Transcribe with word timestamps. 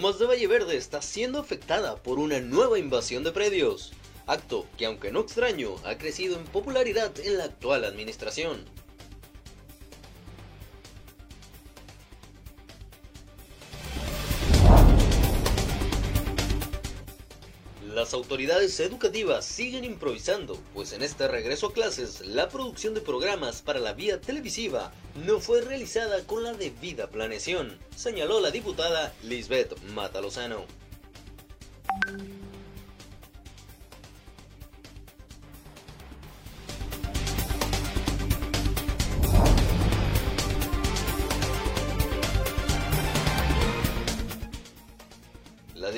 Lomas 0.00 0.18
de 0.18 0.24
Valle 0.24 0.46
Verde 0.46 0.78
está 0.78 1.02
siendo 1.02 1.38
afectada 1.38 1.96
por 1.96 2.18
una 2.18 2.40
nueva 2.40 2.78
invasión 2.78 3.22
de 3.22 3.32
predios, 3.32 3.92
acto 4.26 4.64
que 4.78 4.86
aunque 4.86 5.12
no 5.12 5.20
extraño 5.20 5.74
ha 5.84 5.98
crecido 5.98 6.38
en 6.38 6.44
popularidad 6.44 7.12
en 7.20 7.36
la 7.36 7.44
actual 7.44 7.84
administración. 7.84 8.64
Las 18.00 18.14
autoridades 18.14 18.80
educativas 18.80 19.44
siguen 19.44 19.84
improvisando, 19.84 20.58
pues 20.72 20.94
en 20.94 21.02
este 21.02 21.28
regreso 21.28 21.66
a 21.66 21.72
clases 21.74 22.22
la 22.22 22.48
producción 22.48 22.94
de 22.94 23.02
programas 23.02 23.60
para 23.60 23.78
la 23.78 23.92
vía 23.92 24.18
televisiva 24.22 24.90
no 25.26 25.38
fue 25.38 25.60
realizada 25.60 26.24
con 26.24 26.42
la 26.42 26.54
debida 26.54 27.10
planeación, 27.10 27.78
señaló 27.94 28.40
la 28.40 28.50
diputada 28.50 29.12
Lisbeth 29.22 29.78
Matalozano. 29.92 30.64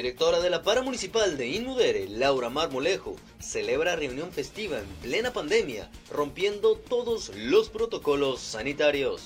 Directora 0.03 0.41
de 0.41 0.51
la 0.51 0.65
para 0.65 0.83
municipal 0.83 1.39
de 1.39 1.47
Inmudere, 1.47 2.09
Laura 2.09 2.51
Marmolejo, 2.51 3.15
celebra 3.39 3.95
reunión 3.95 4.33
festiva 4.33 4.81
en 4.81 4.87
plena 5.01 5.33
pandemia, 5.33 5.89
rompiendo 6.11 6.75
todos 6.75 7.31
los 7.37 7.69
protocolos 7.69 8.41
sanitarios. 8.41 9.23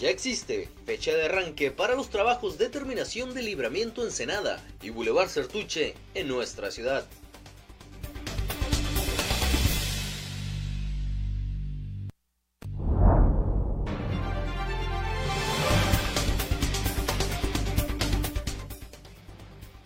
Ya 0.00 0.10
existe 0.10 0.68
fecha 0.84 1.14
de 1.14 1.26
arranque 1.26 1.70
para 1.70 1.94
los 1.94 2.10
trabajos 2.10 2.58
de 2.58 2.68
terminación 2.68 3.32
de 3.32 3.44
libramiento 3.44 4.02
Ensenada 4.02 4.60
y 4.82 4.90
Boulevard 4.90 5.28
Certuche 5.28 5.94
en 6.14 6.26
nuestra 6.26 6.72
ciudad. 6.72 7.06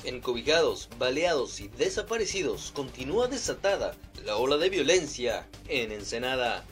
Encobijados, 0.05 0.88
baleados 0.98 1.60
y 1.60 1.69
desaparecidos, 1.69 2.72
continúa 2.74 3.27
desatada 3.27 3.97
la 4.24 4.36
ola 4.36 4.58
de 4.58 4.69
violencia 4.69 5.47
en 5.69 5.92
Ensenada. 5.92 6.64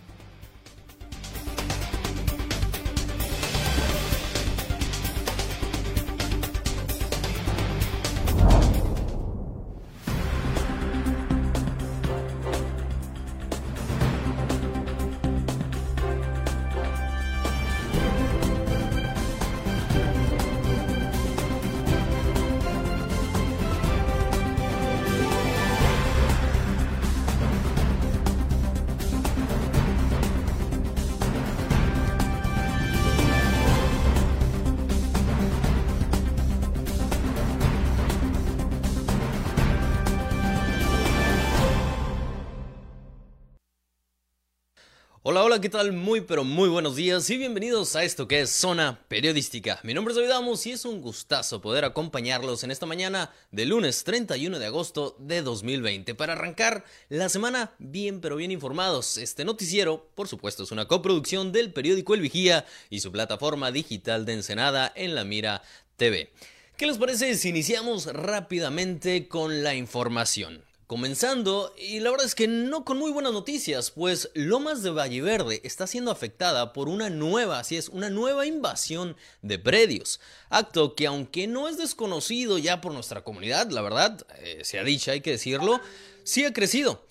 Hola, 45.24 45.44
hola, 45.44 45.60
¿qué 45.60 45.68
tal? 45.68 45.92
Muy, 45.92 46.22
pero 46.22 46.42
muy 46.42 46.68
buenos 46.68 46.96
días 46.96 47.30
y 47.30 47.36
bienvenidos 47.36 47.94
a 47.94 48.02
esto 48.02 48.26
que 48.26 48.40
es 48.40 48.50
Zona 48.50 48.98
Periodística. 49.06 49.78
Mi 49.84 49.94
nombre 49.94 50.10
es 50.10 50.16
David 50.16 50.32
Amos 50.32 50.66
y 50.66 50.72
es 50.72 50.84
un 50.84 51.00
gustazo 51.00 51.60
poder 51.60 51.84
acompañarlos 51.84 52.64
en 52.64 52.72
esta 52.72 52.86
mañana 52.86 53.30
de 53.52 53.64
lunes 53.64 54.02
31 54.02 54.58
de 54.58 54.66
agosto 54.66 55.14
de 55.20 55.42
2020 55.42 56.16
para 56.16 56.32
arrancar 56.32 56.84
la 57.08 57.28
semana 57.28 57.70
bien, 57.78 58.20
pero 58.20 58.34
bien 58.34 58.50
informados. 58.50 59.16
Este 59.16 59.44
noticiero, 59.44 60.10
por 60.16 60.26
supuesto, 60.26 60.64
es 60.64 60.72
una 60.72 60.88
coproducción 60.88 61.52
del 61.52 61.72
periódico 61.72 62.14
El 62.14 62.20
Vigía 62.22 62.66
y 62.90 62.98
su 62.98 63.12
plataforma 63.12 63.70
digital 63.70 64.26
de 64.26 64.32
Ensenada 64.32 64.92
en 64.96 65.14
La 65.14 65.22
Mira 65.22 65.62
TV. 65.98 66.32
¿Qué 66.76 66.88
les 66.88 66.98
parece 66.98 67.36
si 67.36 67.50
iniciamos 67.50 68.06
rápidamente 68.06 69.28
con 69.28 69.62
la 69.62 69.76
información? 69.76 70.64
Comenzando, 70.92 71.74
y 71.78 72.00
la 72.00 72.10
verdad 72.10 72.26
es 72.26 72.34
que 72.34 72.46
no 72.46 72.84
con 72.84 72.98
muy 72.98 73.10
buenas 73.10 73.32
noticias, 73.32 73.90
pues 73.90 74.28
Lomas 74.34 74.82
de 74.82 74.90
Valle 74.90 75.22
Verde 75.22 75.62
está 75.64 75.86
siendo 75.86 76.10
afectada 76.10 76.74
por 76.74 76.90
una 76.90 77.08
nueva, 77.08 77.60
así 77.60 77.78
es, 77.78 77.88
una 77.88 78.10
nueva 78.10 78.44
invasión 78.44 79.16
de 79.40 79.58
predios. 79.58 80.20
Acto 80.50 80.94
que 80.94 81.06
aunque 81.06 81.46
no 81.46 81.66
es 81.66 81.78
desconocido 81.78 82.58
ya 82.58 82.82
por 82.82 82.92
nuestra 82.92 83.24
comunidad, 83.24 83.70
la 83.70 83.80
verdad, 83.80 84.26
eh, 84.40 84.60
se 84.64 84.78
ha 84.78 84.84
dicho, 84.84 85.10
hay 85.10 85.22
que 85.22 85.30
decirlo, 85.30 85.80
sí 86.24 86.44
ha 86.44 86.52
crecido. 86.52 87.06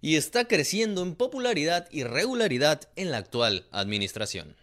Y 0.00 0.14
está 0.14 0.46
creciendo 0.46 1.02
en 1.02 1.16
popularidad 1.16 1.88
y 1.90 2.04
regularidad 2.04 2.88
en 2.94 3.10
la 3.10 3.16
actual 3.16 3.66
administración. 3.72 4.54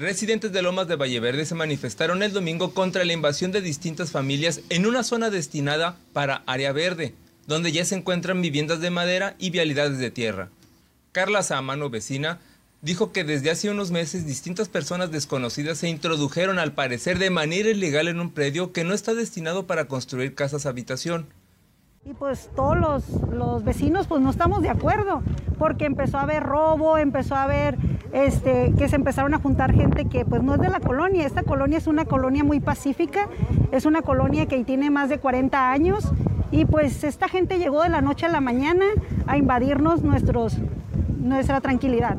Residentes 0.00 0.50
de 0.50 0.62
Lomas 0.62 0.88
de 0.88 0.96
Valleverde 0.96 1.44
se 1.44 1.54
manifestaron 1.54 2.22
el 2.22 2.32
domingo 2.32 2.72
contra 2.72 3.04
la 3.04 3.12
invasión 3.12 3.52
de 3.52 3.60
distintas 3.60 4.10
familias 4.10 4.62
en 4.70 4.86
una 4.86 5.02
zona 5.02 5.28
destinada 5.28 5.98
para 6.14 6.42
área 6.46 6.72
verde, 6.72 7.12
donde 7.46 7.70
ya 7.70 7.84
se 7.84 7.96
encuentran 7.96 8.40
viviendas 8.40 8.80
de 8.80 8.88
madera 8.88 9.36
y 9.38 9.50
vialidades 9.50 9.98
de 9.98 10.10
tierra. 10.10 10.48
Carla 11.12 11.42
Samano, 11.42 11.90
vecina, 11.90 12.40
dijo 12.80 13.12
que 13.12 13.24
desde 13.24 13.50
hace 13.50 13.68
unos 13.68 13.90
meses 13.90 14.26
distintas 14.26 14.70
personas 14.70 15.10
desconocidas 15.10 15.76
se 15.76 15.90
introdujeron 15.90 16.58
al 16.58 16.72
parecer 16.72 17.18
de 17.18 17.28
manera 17.28 17.68
ilegal 17.68 18.08
en 18.08 18.20
un 18.20 18.30
predio 18.30 18.72
que 18.72 18.84
no 18.84 18.94
está 18.94 19.12
destinado 19.12 19.66
para 19.66 19.84
construir 19.84 20.34
casas 20.34 20.64
habitación. 20.64 21.26
Y 22.02 22.14
pues 22.14 22.48
todos 22.56 22.78
los, 22.78 23.10
los, 23.30 23.62
vecinos 23.62 24.06
pues 24.06 24.22
no 24.22 24.30
estamos 24.30 24.62
de 24.62 24.70
acuerdo, 24.70 25.22
porque 25.58 25.84
empezó 25.84 26.16
a 26.16 26.22
haber 26.22 26.42
robo, 26.42 26.96
empezó 26.96 27.34
a 27.34 27.42
haber 27.42 27.76
este, 28.12 28.72
que 28.78 28.88
se 28.88 28.96
empezaron 28.96 29.34
a 29.34 29.38
juntar 29.38 29.74
gente 29.74 30.06
que 30.06 30.24
pues 30.24 30.42
no 30.42 30.54
es 30.54 30.60
de 30.62 30.70
la 30.70 30.80
colonia. 30.80 31.26
Esta 31.26 31.42
colonia 31.42 31.76
es 31.76 31.86
una 31.86 32.06
colonia 32.06 32.42
muy 32.42 32.58
pacífica, 32.58 33.28
es 33.70 33.84
una 33.84 34.00
colonia 34.00 34.46
que 34.46 34.64
tiene 34.64 34.88
más 34.88 35.10
de 35.10 35.18
40 35.18 35.72
años 35.72 36.10
y 36.50 36.64
pues 36.64 37.04
esta 37.04 37.28
gente 37.28 37.58
llegó 37.58 37.82
de 37.82 37.90
la 37.90 38.00
noche 38.00 38.24
a 38.24 38.30
la 38.30 38.40
mañana 38.40 38.86
a 39.26 39.36
invadirnos 39.36 40.02
nuestros, 40.02 40.56
nuestra 41.18 41.60
tranquilidad. 41.60 42.16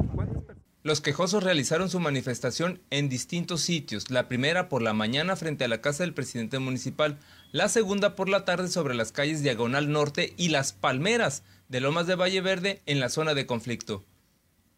Los 0.84 1.00
quejosos 1.00 1.44
realizaron 1.44 1.90
su 1.90 2.00
manifestación 2.00 2.82
en 2.90 3.08
distintos 3.08 3.62
sitios, 3.62 4.10
la 4.10 4.28
primera 4.28 4.68
por 4.68 4.82
la 4.82 4.94
mañana 4.94 5.36
frente 5.36 5.64
a 5.64 5.68
la 5.68 5.80
casa 5.80 6.04
del 6.04 6.14
presidente 6.16 6.58
municipal, 6.58 7.20
la 7.52 7.68
segunda 7.68 8.16
por 8.16 8.30
la 8.30 8.46
tarde 8.46 8.68
sobre 8.70 8.96
las 8.96 9.12
calles 9.12 9.44
Diagonal 9.44 9.92
Norte 9.92 10.34
y 10.38 10.50
Las 10.50 10.72
Palmeras 10.72 11.44
de 11.68 11.82
Lomas 11.82 12.08
de 12.08 12.16
Valle 12.16 12.42
Verde 12.42 12.82
en 12.86 13.00
la 13.00 13.10
zona 13.10 13.34
de 13.34 13.46
conflicto. 13.46 14.04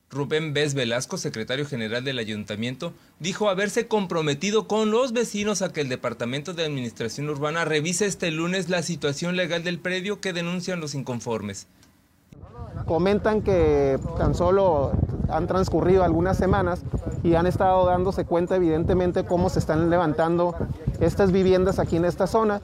Rubén 0.10 0.54
Bez 0.54 0.74
Velasco, 0.76 1.18
secretario 1.18 1.66
general 1.66 2.04
del 2.04 2.20
ayuntamiento, 2.20 2.94
dijo 3.20 3.50
haberse 3.50 3.88
comprometido 3.88 4.68
con 4.68 4.92
los 4.92 5.12
vecinos 5.12 5.62
a 5.62 5.74
que 5.74 5.82
el 5.82 5.90
Departamento 5.90 6.54
de 6.54 6.66
Administración 6.66 7.30
Urbana 7.30 7.66
revise 7.66 8.06
este 8.06 8.30
lunes 8.32 8.70
la 8.70 8.84
situación 8.84 9.36
legal 9.36 9.64
del 9.64 9.80
predio 9.80 10.22
que 10.22 10.34
denuncian 10.34 10.80
los 10.80 10.94
inconformes. 10.94 11.68
Comentan 12.86 13.42
que 13.42 14.00
tan 14.18 14.36
solo 14.36 14.94
han 15.36 15.48
transcurrido 15.48 16.04
algunas 16.04 16.38
semanas 16.38 16.84
y 17.24 17.36
han 17.36 17.48
estado 17.48 17.86
dándose 17.86 18.26
cuenta 18.26 18.56
evidentemente 18.56 19.26
cómo 19.26 19.50
se 19.50 19.60
están 19.60 19.90
levantando 19.90 20.56
estas 21.00 21.32
viviendas 21.32 21.80
aquí 21.80 21.96
en 21.96 22.06
esta 22.06 22.28
zona, 22.28 22.62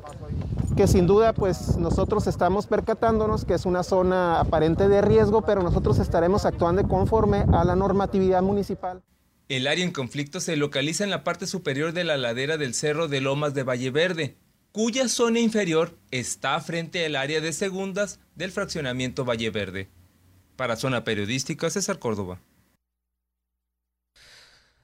que 0.76 0.88
sin 0.88 1.08
duda 1.08 1.34
pues 1.34 1.78
nosotros 1.78 2.28
estamos 2.28 2.68
percatándonos 2.68 3.46
que 3.46 3.54
es 3.54 3.66
una 3.66 3.84
zona 3.84 4.40
aparente 4.40 4.88
de 4.88 5.02
riesgo, 5.02 5.42
pero 5.42 5.62
nosotros 5.64 6.00
estaremos 6.00 6.46
actuando 6.46 6.88
conforme 6.88 7.46
a 7.52 7.64
la 7.66 7.76
normatividad 7.76 8.42
municipal. 8.42 9.02
El 9.50 9.66
área 9.66 9.84
en 9.84 9.92
conflicto 9.92 10.40
se 10.40 10.56
localiza 10.56 11.04
en 11.04 11.10
la 11.10 11.24
parte 11.24 11.48
superior 11.48 11.92
de 11.92 12.04
la 12.04 12.18
ladera 12.18 12.58
del 12.58 12.76
Cerro 12.76 13.08
de 13.08 13.20
Lomas 13.20 13.56
de 13.56 13.64
Valle 13.64 13.90
Verde, 13.90 14.38
cuya 14.72 15.10
zona 15.10 15.40
inferior 15.40 15.98
está 16.12 16.60
frente 16.60 17.04
al 17.06 17.16
área 17.16 17.42
de 17.42 17.52
segundas 17.52 18.20
del 18.36 18.52
fraccionamiento 18.52 19.26
Valle 19.26 19.50
Verde. 19.50 19.90
Para 20.56 20.76
Zona 20.76 21.04
Periodística, 21.04 21.70
César 21.70 21.98
Córdoba. 21.98 22.40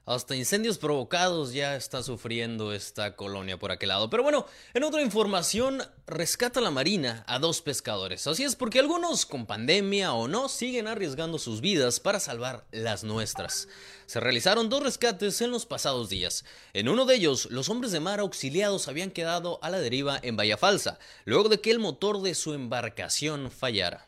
Hasta 0.07 0.35
incendios 0.35 0.77
provocados 0.77 1.51
ya 1.51 1.75
está 1.75 2.03
sufriendo 2.03 2.73
esta 2.73 3.15
colonia 3.15 3.57
por 3.57 3.71
aquel 3.71 3.89
lado. 3.89 4.07
Pero 4.07 4.21
bueno, 4.21 4.45
en 4.75 4.83
otra 4.83 5.01
información, 5.01 5.81
rescata 6.05 6.61
la 6.61 6.69
Marina 6.69 7.23
a 7.27 7.39
dos 7.39 7.63
pescadores. 7.63 8.27
Así 8.27 8.43
es 8.43 8.55
porque 8.55 8.77
algunos, 8.77 9.25
con 9.25 9.47
pandemia 9.47 10.13
o 10.13 10.27
no, 10.27 10.47
siguen 10.47 10.87
arriesgando 10.87 11.39
sus 11.39 11.59
vidas 11.59 11.99
para 11.99 12.19
salvar 12.19 12.65
las 12.71 13.03
nuestras. 13.03 13.67
Se 14.05 14.19
realizaron 14.19 14.69
dos 14.69 14.83
rescates 14.83 15.41
en 15.41 15.49
los 15.49 15.65
pasados 15.65 16.07
días. 16.07 16.45
En 16.73 16.87
uno 16.87 17.05
de 17.05 17.15
ellos, 17.15 17.47
los 17.49 17.69
hombres 17.69 17.91
de 17.91 17.99
mar 17.99 18.19
auxiliados 18.19 18.87
habían 18.87 19.09
quedado 19.09 19.57
a 19.63 19.71
la 19.71 19.79
deriva 19.79 20.19
en 20.21 20.37
Bahía 20.37 20.57
Falsa, 20.57 20.99
luego 21.23 21.49
de 21.49 21.61
que 21.61 21.71
el 21.71 21.79
motor 21.79 22.21
de 22.21 22.35
su 22.35 22.53
embarcación 22.53 23.49
fallara. 23.49 24.05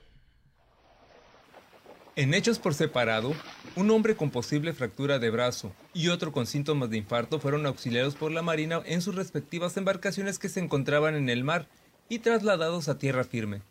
En 2.18 2.34
hechos 2.34 2.58
por 2.58 2.74
separado, 2.74 3.36
un 3.76 3.92
hombre 3.92 4.16
con 4.16 4.32
posible 4.32 4.74
fractura 4.74 5.20
de 5.20 5.30
brazo 5.30 5.72
y 5.94 6.08
otro 6.08 6.32
con 6.32 6.48
síntomas 6.48 6.90
de 6.90 6.98
infarto 6.98 7.40
fueron 7.40 7.68
auxiliados 7.68 8.16
por 8.16 8.32
la 8.32 8.42
Marina 8.42 8.82
en 8.88 9.04
sus 9.04 9.14
respectivas 9.14 9.78
embarcaciones 9.78 10.40
que 10.40 10.50
se 10.50 10.60
encontraban 10.60 11.14
en 11.14 11.30
el 11.30 11.44
mar 11.44 11.68
y 12.10 12.18
trasladados 12.18 12.90
a 12.90 12.98
tierra 12.98 13.24
firme. 13.24 13.62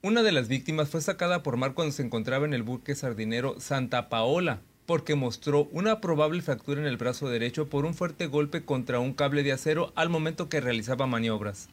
Una 0.00 0.22
de 0.22 0.32
las 0.32 0.48
víctimas 0.48 0.88
fue 0.88 1.02
sacada 1.02 1.42
por 1.42 1.58
mar 1.58 1.74
cuando 1.74 1.92
se 1.92 2.02
encontraba 2.02 2.46
en 2.46 2.54
el 2.54 2.62
buque 2.62 2.94
sardinero 2.94 3.60
Santa 3.60 4.08
Paola, 4.08 4.60
porque 4.86 5.14
mostró 5.14 5.68
una 5.70 6.00
probable 6.00 6.40
fractura 6.40 6.80
en 6.80 6.86
el 6.86 6.96
brazo 6.96 7.28
derecho 7.28 7.68
por 7.68 7.84
un 7.84 7.92
fuerte 7.92 8.28
golpe 8.28 8.64
contra 8.64 8.98
un 8.98 9.12
cable 9.12 9.42
de 9.42 9.52
acero 9.52 9.92
al 9.94 10.08
momento 10.08 10.48
que 10.48 10.62
realizaba 10.62 11.06
maniobras. 11.06 11.68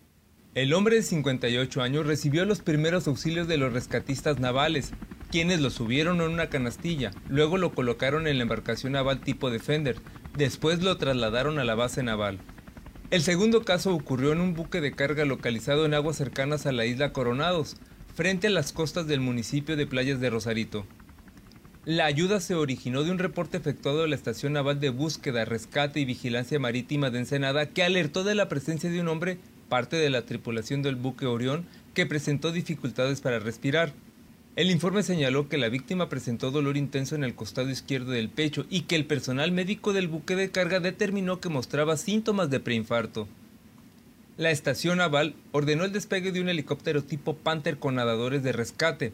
El 0.56 0.74
hombre 0.74 0.98
de 0.98 1.04
58 1.04 1.82
años 1.82 2.06
recibió 2.06 2.44
los 2.44 2.60
primeros 2.60 3.08
auxilios 3.08 3.48
de 3.48 3.58
los 3.58 3.72
rescatistas 3.72 4.40
navales, 4.40 4.92
quienes 5.32 5.60
lo 5.62 5.70
subieron 5.70 6.22
en 6.22 6.32
una 6.32 6.50
canastilla, 6.50 7.12
luego 7.30 7.58
lo 7.58 7.74
colocaron 7.74 8.28
en 8.28 8.38
la 8.38 8.44
embarcación 8.44 8.94
naval 8.94 9.22
tipo 9.22 9.50
Defender, 9.50 9.98
después 10.36 10.82
lo 10.82 10.98
trasladaron 10.98 11.60
a 11.60 11.64
la 11.64 11.76
base 11.76 12.04
naval. 12.04 12.40
El 13.12 13.22
segundo 13.22 13.64
caso 13.64 13.94
ocurrió 13.94 14.32
en 14.32 14.42
un 14.42 14.54
buque 14.56 14.82
de 14.82 14.94
carga 14.94 15.26
localizado 15.26 15.86
en 15.86 15.94
aguas 15.94 16.18
cercanas 16.18 16.66
a 16.66 16.72
la 16.72 16.86
isla 16.86 17.14
Coronados, 17.14 17.78
frente 18.16 18.48
a 18.48 18.50
las 18.50 18.72
costas 18.72 19.08
del 19.08 19.20
municipio 19.20 19.76
de 19.76 19.86
Playas 19.86 20.20
de 20.20 20.30
Rosarito. 20.30 20.86
La 21.86 22.06
ayuda 22.06 22.40
se 22.40 22.56
originó 22.56 23.04
de 23.04 23.12
un 23.12 23.20
reporte 23.20 23.58
efectuado 23.58 24.04
a 24.04 24.08
la 24.08 24.16
Estación 24.16 24.54
Naval 24.54 24.80
de 24.80 24.90
Búsqueda, 24.90 25.46
Rescate 25.46 26.00
y 26.00 26.06
Vigilancia 26.06 26.58
Marítima 26.58 27.12
de 27.12 27.20
Ensenada 27.20 27.68
que 27.68 27.84
alertó 27.84 28.24
de 28.24 28.34
la 28.34 28.50
presencia 28.50 28.90
de 28.90 29.02
un 29.02 29.08
hombre, 29.08 29.38
parte 29.70 29.96
de 29.98 30.10
la 30.10 30.26
tripulación 30.26 30.82
del 30.82 30.96
buque 30.96 31.28
Orión, 31.28 31.68
que 31.94 32.08
presentó 32.08 32.52
dificultades 32.52 33.22
para 33.22 33.38
respirar. 33.38 33.94
El 34.56 34.72
informe 34.72 35.04
señaló 35.04 35.50
que 35.50 35.58
la 35.58 35.68
víctima 35.68 36.08
presentó 36.08 36.50
dolor 36.50 36.78
intenso 36.78 37.14
en 37.16 37.26
el 37.26 37.36
costado 37.36 37.70
izquierdo 37.70 38.12
del 38.12 38.30
pecho 38.30 38.66
y 38.70 38.84
que 38.84 38.96
el 38.96 39.04
personal 39.04 39.52
médico 39.52 39.92
del 39.92 40.08
buque 40.08 40.38
de 40.38 40.50
carga 40.50 40.80
determinó 40.80 41.42
que 41.42 41.50
mostraba 41.50 41.98
síntomas 41.98 42.50
de 42.50 42.62
preinfarto. 42.62 43.28
La 44.38 44.52
estación 44.52 45.00
naval 45.00 45.36
ordenó 45.52 45.84
el 45.84 45.92
despegue 45.92 46.32
de 46.32 46.40
un 46.40 46.48
helicóptero 46.48 47.04
tipo 47.04 47.36
Panther 47.36 47.80
con 47.80 47.96
nadadores 47.96 48.44
de 48.44 48.54
rescate. 48.54 49.12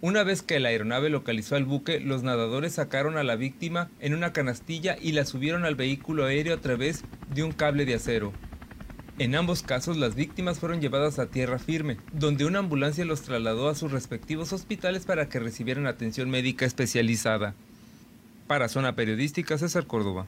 Una 0.00 0.24
vez 0.24 0.42
que 0.42 0.58
la 0.58 0.70
aeronave 0.70 1.08
localizó 1.08 1.54
al 1.54 1.66
buque, 1.66 2.00
los 2.00 2.24
nadadores 2.24 2.72
sacaron 2.72 3.16
a 3.16 3.22
la 3.22 3.36
víctima 3.36 3.90
en 4.00 4.12
una 4.12 4.32
canastilla 4.32 4.96
y 5.00 5.12
la 5.12 5.24
subieron 5.24 5.64
al 5.64 5.76
vehículo 5.76 6.24
aéreo 6.24 6.54
a 6.54 6.60
través 6.60 7.04
de 7.32 7.44
un 7.44 7.52
cable 7.52 7.84
de 7.84 7.94
acero. 7.94 8.32
En 9.20 9.34
ambos 9.34 9.62
casos, 9.62 9.98
las 9.98 10.14
víctimas 10.14 10.60
fueron 10.60 10.80
llevadas 10.80 11.18
a 11.18 11.26
tierra 11.26 11.58
firme, 11.58 11.98
donde 12.10 12.46
una 12.46 12.60
ambulancia 12.60 13.04
los 13.04 13.20
trasladó 13.20 13.68
a 13.68 13.74
sus 13.74 13.92
respectivos 13.92 14.54
hospitales 14.54 15.04
para 15.04 15.28
que 15.28 15.38
recibieran 15.38 15.86
atención 15.86 16.30
médica 16.30 16.64
especializada. 16.64 17.54
Para 18.46 18.70
Zona 18.70 18.96
Periodística, 18.96 19.58
César 19.58 19.86
Córdoba. 19.86 20.26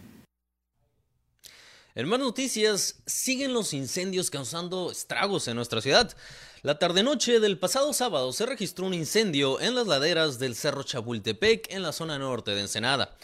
En 1.94 2.06
más 2.06 2.19
noticias, 2.19 3.00
siguen 3.06 3.55
los 3.55 3.73
incendios 3.73 4.29
causando 4.29 4.91
estragos 4.91 5.49
en 5.49 5.56
nuestra 5.56 5.81
ciudad. 5.81 6.15
La 6.61 6.79
tarde-noche 6.79 7.41
del 7.41 7.59
pasado 7.59 7.94
sábado 7.94 8.31
se 8.35 8.44
registró 8.44 8.85
un 8.85 8.93
incendio 8.93 9.59
en 9.62 9.75
las 9.75 9.87
laderas 9.87 10.39
del 10.39 10.55
Cerro 10.55 10.83
Chapultepec 10.83 11.73
en 11.73 11.83
la 11.83 11.93
zona 11.93 12.19
norte 12.19 12.50
de 12.50 12.61
Ensenada. 12.61 13.17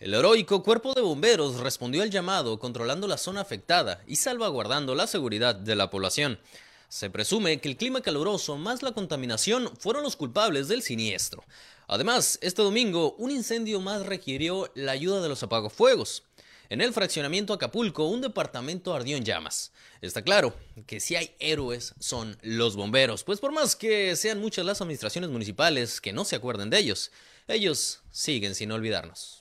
El 0.00 0.14
heroico 0.14 0.62
cuerpo 0.62 0.94
de 0.94 1.02
bomberos 1.02 1.60
respondió 1.60 2.02
al 2.02 2.08
llamado 2.08 2.58
controlando 2.58 3.06
la 3.06 3.18
zona 3.18 3.42
afectada 3.42 4.02
y 4.06 4.16
salvaguardando 4.16 4.94
la 4.94 5.06
seguridad 5.06 5.54
de 5.54 5.76
la 5.76 5.90
población. 5.90 6.40
Se 6.88 7.10
presume 7.10 7.60
que 7.60 7.68
el 7.68 7.76
clima 7.76 8.00
caluroso 8.00 8.56
más 8.56 8.82
la 8.82 8.92
contaminación 8.92 9.70
fueron 9.78 10.02
los 10.02 10.16
culpables 10.16 10.68
del 10.68 10.80
siniestro. 10.80 11.44
Además, 11.86 12.38
este 12.40 12.62
domingo 12.62 13.14
un 13.18 13.30
incendio 13.30 13.78
más 13.78 14.06
requirió 14.06 14.72
la 14.74 14.92
ayuda 14.92 15.20
de 15.20 15.28
los 15.28 15.42
apagafuegos. 15.42 16.22
En 16.70 16.80
el 16.80 16.94
fraccionamiento 16.94 17.52
Acapulco, 17.52 18.06
un 18.06 18.22
departamento 18.22 18.94
ardió 18.94 19.18
en 19.18 19.24
llamas. 19.26 19.70
Está 20.00 20.22
claro 20.22 20.54
que 20.86 21.00
si 21.00 21.16
hay 21.16 21.34
héroes 21.40 21.92
son 21.98 22.38
los 22.40 22.74
bomberos, 22.74 23.22
pues 23.22 23.38
por 23.38 23.52
más 23.52 23.76
que 23.76 24.16
sean 24.16 24.40
muchas 24.40 24.64
las 24.64 24.80
administraciones 24.80 25.28
municipales 25.28 26.00
que 26.00 26.14
no 26.14 26.24
se 26.24 26.36
acuerden 26.36 26.70
de 26.70 26.78
ellos, 26.78 27.10
ellos 27.48 28.00
siguen 28.10 28.54
sin 28.54 28.72
olvidarnos. 28.72 29.39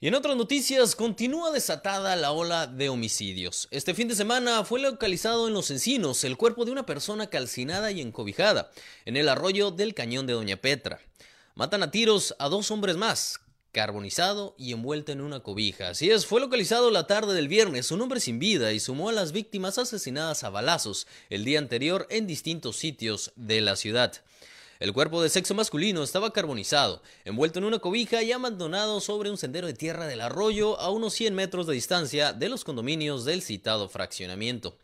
Y 0.00 0.06
en 0.06 0.14
otras 0.14 0.36
noticias, 0.36 0.94
continúa 0.94 1.50
desatada 1.50 2.14
la 2.14 2.30
ola 2.30 2.68
de 2.68 2.88
homicidios. 2.88 3.66
Este 3.72 3.94
fin 3.94 4.06
de 4.06 4.14
semana 4.14 4.62
fue 4.62 4.78
localizado 4.78 5.48
en 5.48 5.54
Los 5.54 5.72
Encinos 5.72 6.22
el 6.22 6.36
cuerpo 6.36 6.64
de 6.64 6.70
una 6.70 6.86
persona 6.86 7.26
calcinada 7.26 7.90
y 7.90 8.00
encobijada 8.00 8.70
en 9.06 9.16
el 9.16 9.28
arroyo 9.28 9.72
del 9.72 9.94
cañón 9.94 10.28
de 10.28 10.34
Doña 10.34 10.56
Petra. 10.56 11.00
Matan 11.56 11.82
a 11.82 11.90
tiros 11.90 12.36
a 12.38 12.48
dos 12.48 12.70
hombres 12.70 12.96
más, 12.96 13.40
carbonizado 13.72 14.54
y 14.56 14.70
envuelto 14.70 15.10
en 15.10 15.20
una 15.20 15.40
cobija. 15.40 15.88
Así 15.88 16.12
es, 16.12 16.26
fue 16.26 16.40
localizado 16.40 16.92
la 16.92 17.08
tarde 17.08 17.34
del 17.34 17.48
viernes 17.48 17.90
un 17.90 18.00
hombre 18.00 18.20
sin 18.20 18.38
vida 18.38 18.72
y 18.72 18.78
sumó 18.78 19.08
a 19.08 19.12
las 19.12 19.32
víctimas 19.32 19.78
asesinadas 19.78 20.44
a 20.44 20.50
balazos 20.50 21.08
el 21.28 21.44
día 21.44 21.58
anterior 21.58 22.06
en 22.08 22.28
distintos 22.28 22.76
sitios 22.76 23.32
de 23.34 23.60
la 23.62 23.74
ciudad. 23.74 24.12
El 24.78 24.92
cuerpo 24.92 25.20
de 25.20 25.28
sexo 25.28 25.54
masculino 25.54 26.04
estaba 26.04 26.32
carbonizado, 26.32 27.02
envuelto 27.24 27.58
en 27.58 27.64
una 27.64 27.80
cobija 27.80 28.22
y 28.22 28.30
abandonado 28.30 29.00
sobre 29.00 29.28
un 29.28 29.36
sendero 29.36 29.66
de 29.66 29.74
tierra 29.74 30.06
del 30.06 30.20
arroyo 30.20 30.78
a 30.78 30.90
unos 30.90 31.14
100 31.14 31.34
metros 31.34 31.66
de 31.66 31.74
distancia 31.74 32.32
de 32.32 32.48
los 32.48 32.62
condominios 32.62 33.24
del 33.24 33.42
citado 33.42 33.88
fraccionamiento. 33.88 34.76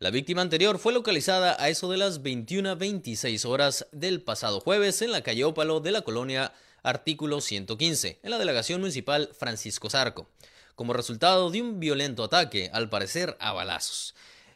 La 0.00 0.10
víctima 0.10 0.42
anterior 0.42 0.78
fue 0.78 0.92
localizada 0.92 1.56
a 1.58 1.70
eso 1.70 1.90
de 1.90 1.96
las 1.96 2.22
21.26 2.22 3.46
horas 3.46 3.86
del 3.90 4.20
pasado 4.20 4.60
jueves 4.60 5.00
en 5.00 5.12
la 5.12 5.22
calle 5.22 5.44
Ópalo 5.44 5.80
de 5.80 5.92
la 5.92 6.02
colonia 6.02 6.52
Artículo 6.82 7.40
115, 7.40 8.18
en 8.22 8.30
la 8.30 8.36
delegación 8.36 8.80
municipal 8.80 9.30
Francisco 9.32 9.88
Zarco, 9.88 10.26
como 10.74 10.92
resultado 10.92 11.50
de 11.50 11.62
un 11.62 11.80
violento 11.80 12.22
ataque, 12.22 12.68
al 12.74 12.90
parecer 12.90 13.38
a 13.40 13.52
balazos. 13.52 14.14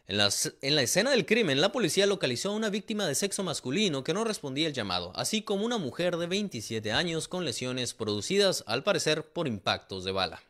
En, 0.08 0.18
la 0.18 0.82
escena 0.82 1.10
del 1.10 1.26
crimen, 1.26 1.60
la 1.60 1.72
policía 1.72 2.06
localizó 2.06 2.50
a 2.50 2.54
una 2.54 2.70
víctima 2.70 3.06
de 3.06 3.16
sexo 3.16 3.42
masculino 3.42 4.04
que 4.04 4.14
no 4.14 4.22
respondía 4.22 4.68
el 4.68 4.72
llamado, 4.72 5.10
así 5.16 5.42
como 5.42 5.64
una 5.64 5.78
mujer 5.78 6.16
de 6.16 6.28
27 6.28 6.92
años 6.92 7.26
con 7.26 7.44
lesiones 7.44 7.92
producidas, 7.92 8.62
al 8.68 8.84
parecer, 8.84 9.24
por 9.24 9.48
impactos 9.48 10.04
de 10.04 10.12
bala. 10.12 10.40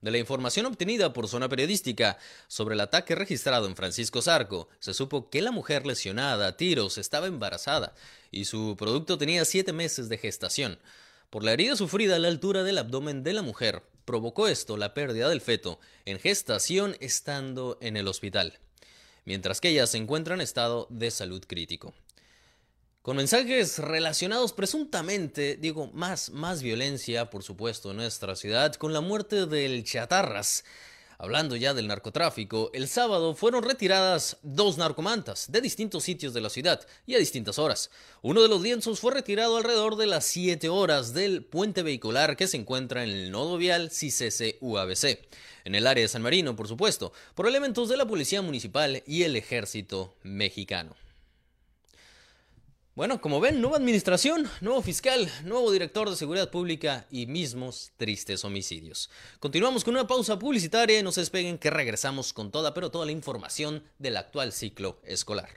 De 0.00 0.10
la 0.10 0.16
información 0.16 0.64
obtenida 0.64 1.12
por 1.12 1.28
zona 1.28 1.50
periodística 1.50 2.16
sobre 2.48 2.74
el 2.74 2.80
ataque 2.80 3.14
registrado 3.14 3.66
en 3.66 3.76
Francisco 3.76 4.22
Zarco, 4.22 4.68
se 4.78 4.94
supo 4.94 5.28
que 5.28 5.42
la 5.42 5.50
mujer 5.50 5.86
lesionada 5.86 6.46
a 6.46 6.56
tiros 6.56 6.96
estaba 6.96 7.26
embarazada 7.26 7.94
y 8.30 8.46
su 8.46 8.74
producto 8.78 9.18
tenía 9.18 9.44
siete 9.44 9.74
meses 9.74 10.08
de 10.08 10.16
gestación. 10.16 10.78
Por 11.28 11.44
la 11.44 11.52
herida 11.52 11.76
sufrida 11.76 12.16
a 12.16 12.18
la 12.18 12.28
altura 12.28 12.62
del 12.62 12.78
abdomen 12.78 13.22
de 13.22 13.34
la 13.34 13.42
mujer, 13.42 13.82
provocó 14.10 14.48
esto 14.48 14.76
la 14.76 14.92
pérdida 14.92 15.28
del 15.28 15.40
feto 15.40 15.78
en 16.04 16.18
gestación 16.18 16.96
estando 16.98 17.78
en 17.80 17.96
el 17.96 18.08
hospital, 18.08 18.58
mientras 19.24 19.60
que 19.60 19.68
ella 19.68 19.86
se 19.86 19.98
encuentra 19.98 20.34
en 20.34 20.40
estado 20.40 20.88
de 20.90 21.12
salud 21.12 21.44
crítico. 21.46 21.94
Con 23.02 23.18
mensajes 23.18 23.78
relacionados 23.78 24.52
presuntamente, 24.52 25.56
digo, 25.60 25.92
más, 25.92 26.30
más 26.30 26.60
violencia, 26.60 27.30
por 27.30 27.44
supuesto, 27.44 27.92
en 27.92 27.98
nuestra 27.98 28.34
ciudad, 28.34 28.74
con 28.74 28.92
la 28.92 29.00
muerte 29.00 29.46
del 29.46 29.84
Chatarras, 29.84 30.64
Hablando 31.22 31.54
ya 31.54 31.74
del 31.74 31.86
narcotráfico, 31.86 32.70
el 32.72 32.88
sábado 32.88 33.34
fueron 33.34 33.62
retiradas 33.62 34.38
dos 34.42 34.78
narcomantas 34.78 35.52
de 35.52 35.60
distintos 35.60 36.02
sitios 36.02 36.32
de 36.32 36.40
la 36.40 36.48
ciudad 36.48 36.80
y 37.06 37.14
a 37.14 37.18
distintas 37.18 37.58
horas. 37.58 37.90
Uno 38.22 38.40
de 38.40 38.48
los 38.48 38.62
lienzos 38.62 39.00
fue 39.00 39.12
retirado 39.12 39.58
alrededor 39.58 39.96
de 39.96 40.06
las 40.06 40.24
7 40.24 40.70
horas 40.70 41.12
del 41.12 41.44
puente 41.44 41.82
vehicular 41.82 42.38
que 42.38 42.46
se 42.46 42.56
encuentra 42.56 43.04
en 43.04 43.10
el 43.10 43.30
nodo 43.30 43.58
vial 43.58 43.90
CICC-UABC, 43.90 45.18
en 45.66 45.74
el 45.74 45.86
área 45.86 46.00
de 46.00 46.08
San 46.08 46.22
Marino, 46.22 46.56
por 46.56 46.68
supuesto, 46.68 47.12
por 47.34 47.46
elementos 47.46 47.90
de 47.90 47.98
la 47.98 48.06
Policía 48.06 48.40
Municipal 48.40 49.02
y 49.06 49.24
el 49.24 49.36
Ejército 49.36 50.14
Mexicano. 50.22 50.96
Bueno, 52.96 53.20
como 53.20 53.38
ven, 53.40 53.60
nueva 53.60 53.76
administración, 53.76 54.50
nuevo 54.60 54.82
fiscal, 54.82 55.30
nuevo 55.44 55.70
director 55.70 56.10
de 56.10 56.16
seguridad 56.16 56.50
pública 56.50 57.06
y 57.08 57.26
mismos 57.26 57.92
tristes 57.96 58.44
homicidios. 58.44 59.10
Continuamos 59.38 59.84
con 59.84 59.94
una 59.94 60.08
pausa 60.08 60.40
publicitaria 60.40 60.98
y 60.98 61.02
no 61.04 61.12
se 61.12 61.20
despeguen 61.20 61.56
que 61.56 61.70
regresamos 61.70 62.32
con 62.32 62.50
toda, 62.50 62.74
pero 62.74 62.90
toda 62.90 63.06
la 63.06 63.12
información 63.12 63.84
del 63.98 64.16
actual 64.16 64.52
ciclo 64.52 65.00
escolar. 65.04 65.50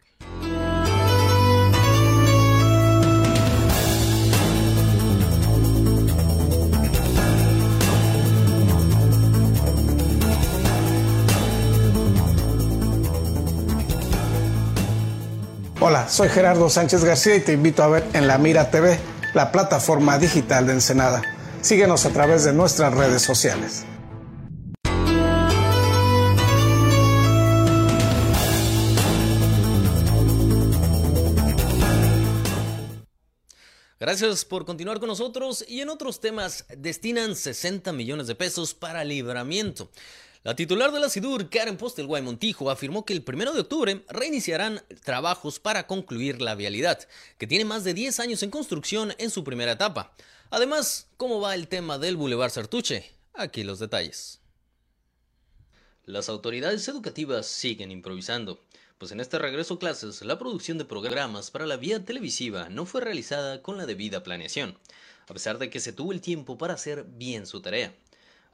Hola, 15.86 16.08
soy 16.08 16.30
Gerardo 16.30 16.70
Sánchez 16.70 17.04
García 17.04 17.36
y 17.36 17.42
te 17.42 17.52
invito 17.52 17.84
a 17.84 17.90
ver 17.90 18.06
en 18.14 18.26
La 18.26 18.38
Mira 18.38 18.72
TV, 18.72 18.98
la 19.34 19.52
plataforma 19.52 20.18
digital 20.18 20.66
de 20.66 20.72
Ensenada. 20.72 21.22
Síguenos 21.60 22.06
a 22.06 22.12
través 22.12 22.46
de 22.46 22.54
nuestras 22.54 22.94
redes 22.94 23.22
sociales. 23.22 23.86
Gracias 34.00 34.46
por 34.46 34.64
continuar 34.64 35.02
con 35.02 35.10
nosotros 35.10 35.66
y 35.68 35.82
en 35.82 35.90
otros 35.90 36.22
temas 36.22 36.66
destinan 36.78 37.36
60 37.36 37.92
millones 37.92 38.28
de 38.28 38.36
pesos 38.36 38.74
para 38.74 39.04
libramiento. 39.04 39.90
La 40.44 40.58
titular 40.58 40.92
de 40.92 41.00
la 41.00 41.10
SIDUR, 41.10 41.50
Karen 41.50 41.78
Postelguay 41.78 42.22
Montijo, 42.22 42.70
afirmó 42.70 43.06
que 43.06 43.14
el 43.14 43.24
1 43.26 43.54
de 43.54 43.62
octubre 43.62 44.04
reiniciarán 44.10 44.82
trabajos 45.02 45.62
para 45.62 45.88
concluir 45.88 46.42
la 46.42 46.54
vialidad, 46.54 47.08
que 47.38 47.48
tiene 47.48 47.64
más 47.64 47.86
de 47.86 47.94
10 47.94 48.20
años 48.20 48.44
en 48.44 48.50
construcción 48.50 49.16
en 49.20 49.30
su 49.30 49.46
primera 49.46 49.72
etapa. 49.72 50.14
Además, 50.50 51.08
¿cómo 51.16 51.40
va 51.40 51.56
el 51.56 51.70
tema 51.70 51.98
del 51.98 52.18
Boulevard 52.18 52.52
Sartuche? 52.52 53.10
Aquí 53.34 53.64
los 53.64 53.80
detalles. 53.80 54.42
Las 56.06 56.28
autoridades 56.28 56.86
educativas 56.90 57.48
siguen 57.48 57.90
improvisando 57.90 58.60
pues 58.98 59.14
en 59.14 59.22
este 59.22 59.40
regreso 59.40 59.74
a 59.74 59.80
clases 59.80 60.22
la 60.24 60.40
producción 60.40 60.78
de 60.78 60.86
programas 60.86 61.52
para 61.52 61.66
la 61.66 61.78
vía 61.78 62.04
televisiva 62.04 62.70
no 62.70 62.86
fue 62.86 63.02
realizada 63.02 63.62
con 63.62 63.78
la 63.78 63.86
debida 63.86 64.24
planeación, 64.24 64.78
a 65.28 65.34
pesar 65.34 65.58
de 65.58 65.70
que 65.70 65.80
se 65.80 65.94
tuvo 65.94 66.12
el 66.12 66.22
tiempo 66.22 66.58
para 66.58 66.74
hacer 66.74 67.06
bien 67.06 67.46
su 67.46 67.62
tarea. 67.62 67.94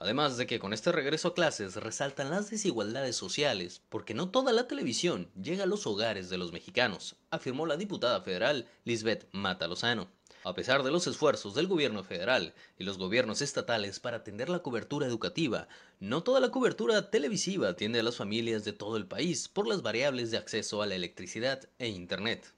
Además 0.01 0.37
de 0.37 0.47
que 0.47 0.59
con 0.59 0.71
este 0.71 0.93
regreso 0.93 1.27
a 1.27 1.33
clases 1.33 1.75
resaltan 1.75 2.29
las 2.29 2.49
desigualdades 2.49 3.17
sociales, 3.17 3.81
porque 3.89 4.13
no 4.13 4.29
toda 4.29 4.53
la 4.53 4.65
televisión 4.65 5.29
llega 5.35 5.65
a 5.65 5.67
los 5.67 5.85
hogares 5.85 6.29
de 6.29 6.37
los 6.37 6.53
mexicanos, 6.53 7.17
afirmó 7.31 7.65
la 7.65 7.75
diputada 7.75 8.21
federal 8.21 8.65
Lisbeth 8.85 9.27
Mata 9.33 9.67
Lozano. 9.67 10.09
A 10.45 10.53
pesar 10.53 10.83
de 10.83 10.91
los 10.91 11.05
esfuerzos 11.05 11.53
del 11.53 11.67
gobierno 11.67 12.01
federal 12.05 12.53
y 12.77 12.85
los 12.85 12.97
gobiernos 12.97 13.41
estatales 13.41 13.99
para 13.99 14.17
atender 14.17 14.47
la 14.47 14.59
cobertura 14.59 15.05
educativa, 15.05 15.67
no 15.99 16.23
toda 16.23 16.39
la 16.39 16.49
cobertura 16.49 17.11
televisiva 17.11 17.67
atiende 17.67 17.99
a 17.99 18.03
las 18.03 18.15
familias 18.15 18.63
de 18.63 18.71
todo 18.71 18.95
el 18.95 19.05
país 19.05 19.49
por 19.49 19.67
las 19.67 19.81
variables 19.81 20.31
de 20.31 20.37
acceso 20.37 20.81
a 20.81 20.87
la 20.87 20.95
electricidad 20.95 21.67
e 21.77 21.89
Internet. 21.89 22.53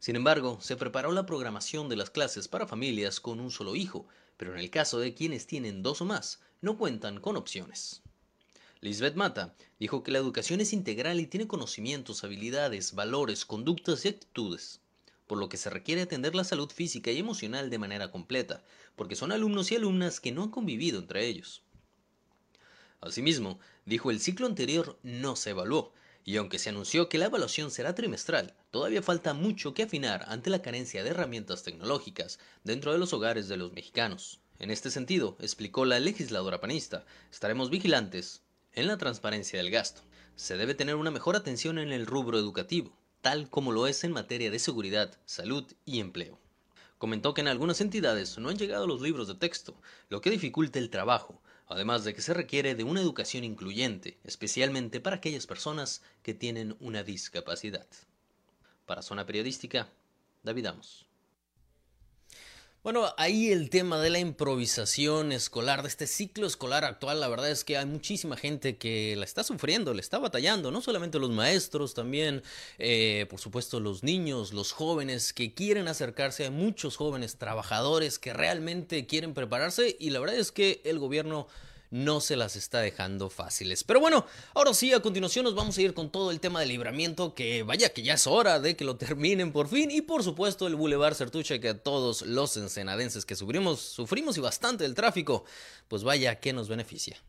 Sin 0.00 0.16
embargo, 0.16 0.58
se 0.60 0.74
preparó 0.74 1.12
la 1.12 1.26
programación 1.26 1.88
de 1.88 1.94
las 1.94 2.10
clases 2.10 2.48
para 2.48 2.66
familias 2.66 3.20
con 3.20 3.38
un 3.38 3.52
solo 3.52 3.76
hijo, 3.76 4.08
pero 4.36 4.52
en 4.52 4.58
el 4.58 4.70
caso 4.70 4.98
de 4.98 5.14
quienes 5.14 5.46
tienen 5.46 5.84
dos 5.84 6.00
o 6.00 6.04
más, 6.04 6.40
no 6.62 6.78
cuentan 6.78 7.20
con 7.20 7.36
opciones. 7.36 8.00
Lisbeth 8.80 9.14
Mata 9.14 9.54
dijo 9.78 10.02
que 10.02 10.10
la 10.10 10.18
educación 10.18 10.62
es 10.62 10.72
integral 10.72 11.20
y 11.20 11.26
tiene 11.26 11.46
conocimientos, 11.46 12.24
habilidades, 12.24 12.94
valores, 12.94 13.44
conductas 13.44 14.04
y 14.06 14.08
actitudes 14.08 14.80
por 15.32 15.38
lo 15.38 15.48
que 15.48 15.56
se 15.56 15.70
requiere 15.70 16.02
atender 16.02 16.34
la 16.34 16.44
salud 16.44 16.70
física 16.70 17.10
y 17.10 17.16
emocional 17.16 17.70
de 17.70 17.78
manera 17.78 18.10
completa, 18.10 18.62
porque 18.96 19.16
son 19.16 19.32
alumnos 19.32 19.72
y 19.72 19.76
alumnas 19.76 20.20
que 20.20 20.30
no 20.30 20.42
han 20.42 20.50
convivido 20.50 20.98
entre 20.98 21.26
ellos. 21.26 21.62
Asimismo, 23.00 23.58
dijo 23.86 24.10
el 24.10 24.20
ciclo 24.20 24.44
anterior 24.46 24.98
no 25.02 25.34
se 25.34 25.48
evaluó, 25.48 25.94
y 26.22 26.36
aunque 26.36 26.58
se 26.58 26.68
anunció 26.68 27.08
que 27.08 27.16
la 27.16 27.24
evaluación 27.24 27.70
será 27.70 27.94
trimestral, 27.94 28.52
todavía 28.70 29.00
falta 29.00 29.32
mucho 29.32 29.72
que 29.72 29.84
afinar 29.84 30.26
ante 30.28 30.50
la 30.50 30.60
carencia 30.60 31.02
de 31.02 31.08
herramientas 31.08 31.62
tecnológicas 31.62 32.38
dentro 32.62 32.92
de 32.92 32.98
los 32.98 33.14
hogares 33.14 33.48
de 33.48 33.56
los 33.56 33.72
mexicanos. 33.72 34.41
En 34.62 34.70
este 34.70 34.92
sentido, 34.92 35.36
explicó 35.40 35.84
la 35.84 35.98
legisladora 35.98 36.60
panista, 36.60 37.04
estaremos 37.32 37.68
vigilantes 37.68 38.42
en 38.74 38.86
la 38.86 38.96
transparencia 38.96 39.58
del 39.58 39.72
gasto. 39.72 40.02
Se 40.36 40.56
debe 40.56 40.76
tener 40.76 40.94
una 40.94 41.10
mejor 41.10 41.34
atención 41.34 41.80
en 41.80 41.90
el 41.90 42.06
rubro 42.06 42.38
educativo, 42.38 42.96
tal 43.22 43.50
como 43.50 43.72
lo 43.72 43.88
es 43.88 44.04
en 44.04 44.12
materia 44.12 44.52
de 44.52 44.60
seguridad, 44.60 45.18
salud 45.24 45.64
y 45.84 45.98
empleo. 45.98 46.38
Comentó 46.98 47.34
que 47.34 47.40
en 47.40 47.48
algunas 47.48 47.80
entidades 47.80 48.38
no 48.38 48.50
han 48.50 48.56
llegado 48.56 48.86
los 48.86 49.00
libros 49.00 49.26
de 49.26 49.34
texto, 49.34 49.74
lo 50.08 50.20
que 50.20 50.30
dificulta 50.30 50.78
el 50.78 50.90
trabajo, 50.90 51.42
además 51.66 52.04
de 52.04 52.14
que 52.14 52.22
se 52.22 52.32
requiere 52.32 52.76
de 52.76 52.84
una 52.84 53.00
educación 53.00 53.42
incluyente, 53.42 54.20
especialmente 54.22 55.00
para 55.00 55.16
aquellas 55.16 55.48
personas 55.48 56.02
que 56.22 56.34
tienen 56.34 56.76
una 56.78 57.02
discapacidad. 57.02 57.88
Para 58.86 59.02
Zona 59.02 59.26
Periodística, 59.26 59.88
David 60.44 60.66
Amos. 60.66 61.11
Bueno, 62.84 63.14
ahí 63.16 63.52
el 63.52 63.70
tema 63.70 64.00
de 64.00 64.10
la 64.10 64.18
improvisación 64.18 65.30
escolar, 65.30 65.82
de 65.82 65.88
este 65.88 66.08
ciclo 66.08 66.48
escolar 66.48 66.84
actual, 66.84 67.20
la 67.20 67.28
verdad 67.28 67.48
es 67.48 67.62
que 67.62 67.76
hay 67.78 67.86
muchísima 67.86 68.36
gente 68.36 68.76
que 68.76 69.14
la 69.14 69.24
está 69.24 69.44
sufriendo, 69.44 69.94
le 69.94 70.00
está 70.00 70.18
batallando, 70.18 70.72
no 70.72 70.80
solamente 70.80 71.20
los 71.20 71.30
maestros, 71.30 71.94
también, 71.94 72.42
eh, 72.78 73.26
por 73.30 73.38
supuesto, 73.38 73.78
los 73.78 74.02
niños, 74.02 74.52
los 74.52 74.72
jóvenes 74.72 75.32
que 75.32 75.54
quieren 75.54 75.86
acercarse, 75.86 76.42
hay 76.42 76.50
muchos 76.50 76.96
jóvenes 76.96 77.36
trabajadores 77.36 78.18
que 78.18 78.32
realmente 78.32 79.06
quieren 79.06 79.32
prepararse 79.32 79.96
y 80.00 80.10
la 80.10 80.18
verdad 80.18 80.38
es 80.38 80.50
que 80.50 80.80
el 80.84 80.98
gobierno 80.98 81.46
no 81.92 82.20
se 82.20 82.36
las 82.36 82.56
está 82.56 82.80
dejando 82.80 83.30
fáciles. 83.30 83.84
Pero 83.84 84.00
bueno, 84.00 84.26
ahora 84.54 84.72
sí, 84.74 84.92
a 84.92 85.00
continuación 85.00 85.44
nos 85.44 85.54
vamos 85.54 85.76
a 85.76 85.82
ir 85.82 85.94
con 85.94 86.10
todo 86.10 86.30
el 86.30 86.40
tema 86.40 86.58
del 86.58 86.70
libramiento, 86.70 87.34
que 87.34 87.62
vaya 87.62 87.92
que 87.92 88.02
ya 88.02 88.14
es 88.14 88.26
hora 88.26 88.58
de 88.58 88.76
que 88.76 88.84
lo 88.84 88.96
terminen 88.96 89.52
por 89.52 89.68
fin, 89.68 89.90
y 89.90 90.00
por 90.00 90.24
supuesto 90.24 90.66
el 90.66 90.74
Boulevard 90.74 91.14
Certuche, 91.14 91.60
que 91.60 91.68
a 91.68 91.78
todos 91.78 92.22
los 92.22 92.56
ensenadenses 92.56 93.26
que 93.26 93.36
sufrimos, 93.36 93.80
sufrimos 93.80 94.38
y 94.38 94.40
bastante 94.40 94.84
del 94.84 94.94
tráfico, 94.94 95.44
pues 95.88 96.02
vaya 96.02 96.40
que 96.40 96.54
nos 96.54 96.68
beneficia. 96.68 97.22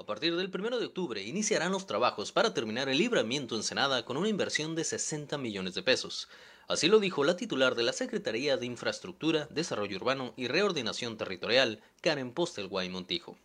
A 0.00 0.06
partir 0.06 0.34
del 0.34 0.50
1 0.50 0.78
de 0.78 0.86
octubre 0.86 1.22
iniciarán 1.22 1.72
los 1.72 1.86
trabajos 1.86 2.32
para 2.32 2.54
terminar 2.54 2.88
el 2.88 2.96
libramiento 2.96 3.54
en 3.54 3.62
Senada 3.62 4.06
con 4.06 4.16
una 4.16 4.30
inversión 4.30 4.74
de 4.74 4.82
60 4.82 5.36
millones 5.36 5.74
de 5.74 5.82
pesos. 5.82 6.26
Así 6.68 6.88
lo 6.88 7.00
dijo 7.00 7.22
la 7.22 7.36
titular 7.36 7.74
de 7.74 7.82
la 7.82 7.92
Secretaría 7.92 8.56
de 8.56 8.64
Infraestructura, 8.64 9.46
Desarrollo 9.50 9.98
Urbano 9.98 10.32
y 10.38 10.48
Reordinación 10.48 11.18
Territorial, 11.18 11.82
Karen 12.00 12.32
Postelguay 12.32 12.88
Montijo. 12.88 13.36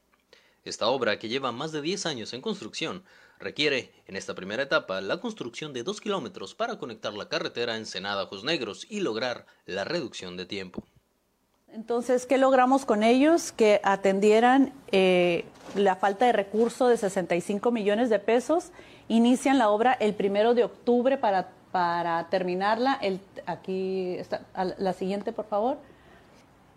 Esta 0.63 0.87
obra, 0.87 1.19
que 1.19 1.27
lleva 1.27 1.51
más 1.51 1.73
de 1.73 1.81
10 1.81 2.05
años 2.05 2.31
en 2.31 2.39
construcción, 2.39 3.03
requiere, 3.37 3.91
en 4.07 4.15
esta 4.15 4.33
primera 4.33 4.63
etapa, 4.63 5.01
la 5.01 5.19
construcción 5.19 5.73
de 5.73 5.83
2 5.83 5.99
kilómetros 5.99 6.55
para 6.55 6.79
conectar 6.79 7.13
la 7.15 7.27
carretera 7.27 7.75
Ensenada-Ojos 7.75 8.45
Negros 8.45 8.87
y 8.89 9.01
lograr 9.01 9.45
la 9.65 9.83
reducción 9.83 10.37
de 10.37 10.45
tiempo. 10.45 10.87
Entonces, 11.75 12.25
¿qué 12.25 12.37
logramos 12.37 12.85
con 12.85 13.03
ellos? 13.03 13.51
Que 13.51 13.81
atendieran 13.83 14.73
eh, 14.91 15.45
la 15.75 15.95
falta 15.95 16.25
de 16.25 16.31
recurso 16.31 16.87
de 16.87 16.97
65 16.97 17.69
millones 17.69 18.09
de 18.09 18.17
pesos. 18.17 18.71
Inician 19.07 19.59
la 19.59 19.69
obra 19.69 19.93
el 19.93 20.15
primero 20.15 20.55
de 20.55 20.63
octubre 20.63 21.17
para 21.17 21.49
para 21.75 22.23
terminarla, 22.29 22.97
el, 23.01 23.19
aquí 23.45 24.15
está, 24.17 24.43
la 24.77 24.93
siguiente, 24.93 25.33
por 25.33 25.43
favor. 25.43 25.77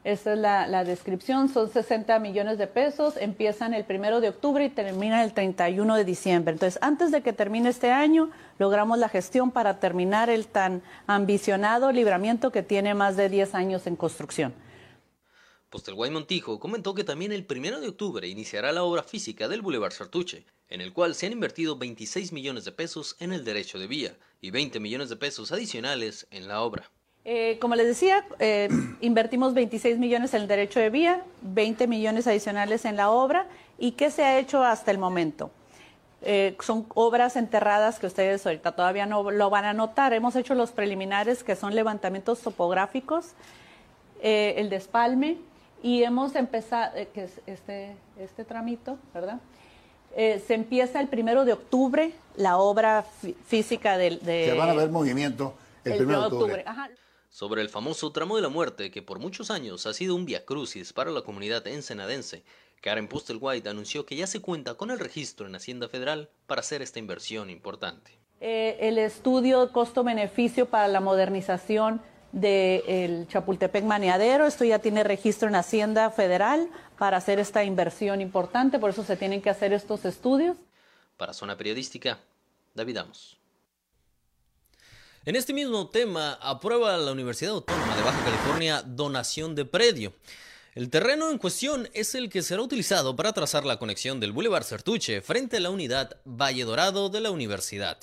Esta 0.02 0.32
es 0.32 0.38
la, 0.40 0.82
descripción, 0.82 1.48
son 1.48 1.70
60 1.70 2.18
millones 2.18 2.58
de 2.58 2.66
pesos, 2.66 3.16
empiezan 3.16 3.74
el 3.74 3.84
primero 3.84 4.20
de 4.20 4.30
octubre 4.30 4.64
y 4.64 4.70
terminan 4.70 5.20
el 5.20 5.34
31 5.34 5.94
de 5.94 6.04
diciembre. 6.04 6.52
Entonces, 6.52 6.80
antes 6.82 7.12
de 7.12 7.20
que 7.20 7.32
termine 7.32 7.68
este 7.68 7.92
año, 7.92 8.30
logramos 8.58 8.98
la 8.98 9.08
gestión 9.08 9.52
para 9.52 9.78
terminar 9.78 10.30
el 10.30 10.48
tan 10.48 10.82
ambicionado 11.06 11.92
libramiento 11.92 12.50
que 12.50 12.64
tiene 12.64 12.92
más 12.94 13.16
de 13.16 13.28
10 13.28 13.54
años 13.54 13.86
en 13.86 13.94
construcción. 13.94 14.52
Postelguay 15.70 16.10
Montijo 16.10 16.58
comentó 16.58 16.94
que 16.94 17.04
también 17.04 17.30
el 17.30 17.46
1 17.48 17.80
de 17.80 17.88
octubre 17.88 18.26
iniciará 18.26 18.72
la 18.72 18.84
obra 18.84 19.02
física 19.02 19.48
del 19.48 19.60
Boulevard 19.60 19.92
Sartuche, 19.92 20.46
en 20.70 20.80
el 20.80 20.94
cual 20.94 21.14
se 21.14 21.26
han 21.26 21.32
invertido 21.32 21.76
26 21.76 22.32
millones 22.32 22.64
de 22.64 22.72
pesos 22.72 23.16
en 23.20 23.34
el 23.34 23.44
derecho 23.44 23.78
de 23.78 23.86
vía 23.86 24.16
y 24.40 24.50
20 24.50 24.80
millones 24.80 25.10
de 25.10 25.16
pesos 25.16 25.52
adicionales 25.52 26.26
en 26.30 26.48
la 26.48 26.62
obra. 26.62 26.90
Eh, 27.26 27.58
como 27.60 27.74
les 27.74 27.86
decía, 27.86 28.26
eh, 28.38 28.70
invertimos 29.02 29.52
26 29.52 29.98
millones 29.98 30.32
en 30.32 30.42
el 30.42 30.48
derecho 30.48 30.80
de 30.80 30.88
vía, 30.88 31.22
20 31.42 31.86
millones 31.86 32.26
adicionales 32.26 32.86
en 32.86 32.96
la 32.96 33.10
obra. 33.10 33.46
¿Y 33.78 33.92
qué 33.92 34.10
se 34.10 34.24
ha 34.24 34.38
hecho 34.38 34.64
hasta 34.64 34.90
el 34.90 34.96
momento? 34.96 35.50
Eh, 36.22 36.56
son 36.60 36.86
obras 36.94 37.36
enterradas 37.36 37.98
que 37.98 38.06
ustedes 38.06 38.46
ahorita 38.46 38.72
todavía 38.72 39.04
no 39.04 39.30
lo 39.30 39.50
van 39.50 39.66
a 39.66 39.74
notar. 39.74 40.14
Hemos 40.14 40.34
hecho 40.34 40.54
los 40.54 40.70
preliminares 40.70 41.44
que 41.44 41.54
son 41.56 41.74
levantamientos 41.74 42.40
topográficos, 42.40 43.34
el 44.20 44.68
despalme, 44.70 45.36
y 45.82 46.02
hemos 46.02 46.34
empezado, 46.34 46.96
eh, 46.96 47.08
que 47.12 47.24
es 47.24 47.40
este, 47.46 47.96
este 48.18 48.44
tramito, 48.44 48.98
¿verdad? 49.14 49.40
Eh, 50.16 50.42
se 50.46 50.54
empieza 50.54 51.00
el 51.00 51.08
primero 51.08 51.44
de 51.44 51.52
octubre 51.52 52.12
la 52.36 52.56
obra 52.56 53.04
física 53.46 53.98
del... 53.98 54.20
De, 54.20 54.46
se 54.46 54.54
van 54.54 54.70
a 54.70 54.74
ver 54.74 54.90
movimiento 54.90 55.54
el, 55.84 55.96
primero 55.96 56.20
de 56.20 56.26
octubre. 56.26 56.64
Sobre 57.30 57.62
el 57.62 57.68
famoso 57.68 58.10
tramo 58.10 58.36
de 58.36 58.42
la 58.42 58.48
muerte, 58.48 58.90
que 58.90 59.02
por 59.02 59.18
muchos 59.18 59.50
años 59.50 59.86
ha 59.86 59.92
sido 59.92 60.14
un 60.14 60.24
via 60.24 60.44
crucis 60.44 60.92
para 60.92 61.10
la 61.10 61.22
comunidad 61.22 61.66
ensenadense, 61.66 62.42
Karen 62.80 63.08
Pustelwhite 63.08 63.68
anunció 63.68 64.06
que 64.06 64.16
ya 64.16 64.26
se 64.26 64.40
cuenta 64.40 64.74
con 64.74 64.90
el 64.90 64.98
registro 64.98 65.46
en 65.46 65.54
Hacienda 65.54 65.88
Federal 65.88 66.30
para 66.46 66.60
hacer 66.60 66.80
esta 66.80 66.98
inversión 66.98 67.50
importante. 67.50 68.18
Eh, 68.40 68.76
el 68.80 68.98
estudio 68.98 69.72
costo-beneficio 69.72 70.66
para 70.66 70.86
la 70.88 71.00
modernización 71.00 72.00
del 72.32 73.26
Chapultepec 73.28 73.84
Maneadero. 73.84 74.46
Esto 74.46 74.64
ya 74.64 74.78
tiene 74.78 75.04
registro 75.04 75.48
en 75.48 75.54
Hacienda 75.54 76.10
Federal 76.10 76.68
para 76.98 77.16
hacer 77.16 77.38
esta 77.38 77.64
inversión 77.64 78.20
importante, 78.20 78.78
por 78.78 78.90
eso 78.90 79.04
se 79.04 79.16
tienen 79.16 79.40
que 79.40 79.50
hacer 79.50 79.72
estos 79.72 80.04
estudios. 80.04 80.56
Para 81.16 81.32
Zona 81.32 81.56
Periodística, 81.56 82.18
David 82.74 82.98
Amos. 82.98 83.38
En 85.24 85.36
este 85.36 85.52
mismo 85.52 85.88
tema, 85.88 86.38
aprueba 86.40 86.96
la 86.96 87.12
Universidad 87.12 87.52
Autónoma 87.52 87.96
de 87.96 88.02
Baja 88.02 88.24
California 88.24 88.82
donación 88.82 89.54
de 89.54 89.64
predio. 89.64 90.12
El 90.74 90.90
terreno 90.90 91.30
en 91.30 91.38
cuestión 91.38 91.88
es 91.92 92.14
el 92.14 92.30
que 92.30 92.42
será 92.42 92.62
utilizado 92.62 93.16
para 93.16 93.32
trazar 93.32 93.64
la 93.64 93.78
conexión 93.78 94.20
del 94.20 94.32
Boulevard 94.32 94.62
Certuche 94.62 95.20
frente 95.20 95.56
a 95.56 95.60
la 95.60 95.70
unidad 95.70 96.16
Valle 96.24 96.64
Dorado 96.64 97.08
de 97.08 97.20
la 97.20 97.30
universidad, 97.30 97.98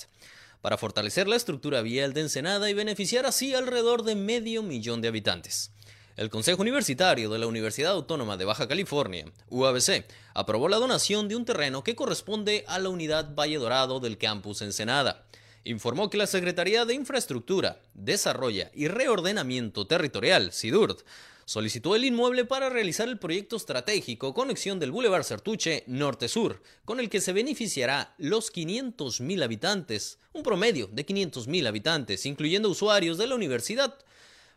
para 0.66 0.78
fortalecer 0.78 1.28
la 1.28 1.36
estructura 1.36 1.80
vial 1.80 2.12
de 2.12 2.22
Ensenada 2.22 2.68
y 2.68 2.74
beneficiar 2.74 3.24
así 3.24 3.54
alrededor 3.54 4.02
de 4.02 4.16
medio 4.16 4.64
millón 4.64 5.00
de 5.00 5.06
habitantes. 5.06 5.70
El 6.16 6.28
Consejo 6.28 6.62
Universitario 6.62 7.30
de 7.30 7.38
la 7.38 7.46
Universidad 7.46 7.92
Autónoma 7.92 8.36
de 8.36 8.46
Baja 8.46 8.66
California, 8.66 9.26
UABC, 9.48 10.04
aprobó 10.34 10.68
la 10.68 10.78
donación 10.78 11.28
de 11.28 11.36
un 11.36 11.44
terreno 11.44 11.84
que 11.84 11.94
corresponde 11.94 12.64
a 12.66 12.80
la 12.80 12.88
unidad 12.88 13.32
Valle 13.32 13.58
Dorado 13.58 14.00
del 14.00 14.18
campus 14.18 14.60
Ensenada. 14.60 15.28
Informó 15.62 16.10
que 16.10 16.18
la 16.18 16.26
Secretaría 16.26 16.84
de 16.84 16.94
Infraestructura, 16.94 17.80
Desarrollo 17.94 18.64
y 18.74 18.88
Reordenamiento 18.88 19.86
Territorial, 19.86 20.50
SIDURT, 20.50 21.04
solicitó 21.46 21.94
el 21.94 22.04
inmueble 22.04 22.44
para 22.44 22.68
realizar 22.68 23.08
el 23.08 23.18
proyecto 23.18 23.56
estratégico 23.56 24.34
Conexión 24.34 24.80
del 24.80 24.90
Boulevard 24.90 25.22
Certuche 25.22 25.84
Norte-Sur, 25.86 26.60
con 26.84 26.98
el 26.98 27.08
que 27.08 27.20
se 27.20 27.32
beneficiará 27.32 28.14
los 28.18 28.52
500.000 28.52 29.42
habitantes, 29.44 30.18
un 30.32 30.42
promedio 30.42 30.88
de 30.88 31.06
500.000 31.06 31.68
habitantes, 31.68 32.26
incluyendo 32.26 32.68
usuarios 32.68 33.16
de 33.16 33.28
la 33.28 33.36
universidad, 33.36 33.96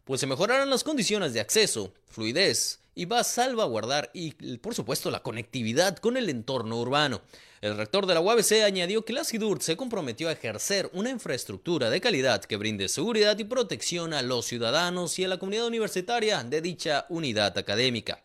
pues 0.03 0.19
se 0.19 0.27
mejorarán 0.27 0.71
las 0.71 0.83
condiciones 0.83 1.33
de 1.33 1.39
acceso, 1.39 1.93
fluidez 2.07 2.79
y 2.99 3.05
va 3.05 3.21
a 3.21 3.23
salvaguardar 3.23 4.11
y 4.13 4.31
por 4.57 4.75
supuesto 4.75 5.09
la 5.09 5.23
conectividad 5.23 5.95
con 5.95 6.17
el 6.17 6.27
entorno 6.27 6.77
urbano. 6.81 7.21
El 7.61 7.77
rector 7.77 8.05
de 8.05 8.13
la 8.13 8.19
UABC 8.19 8.63
añadió 8.65 9.05
que 9.05 9.13
la 9.13 9.23
SIDURT 9.23 9.61
se 9.61 9.77
comprometió 9.77 10.27
a 10.27 10.33
ejercer 10.33 10.89
una 10.91 11.09
infraestructura 11.09 11.89
de 11.89 12.01
calidad 12.01 12.43
que 12.43 12.57
brinde 12.57 12.89
seguridad 12.89 13.39
y 13.39 13.45
protección 13.45 14.13
a 14.13 14.21
los 14.21 14.47
ciudadanos 14.47 15.17
y 15.17 15.23
a 15.23 15.29
la 15.29 15.37
comunidad 15.37 15.67
universitaria 15.67 16.43
de 16.43 16.59
dicha 16.59 17.05
unidad 17.07 17.57
académica. 17.57 18.21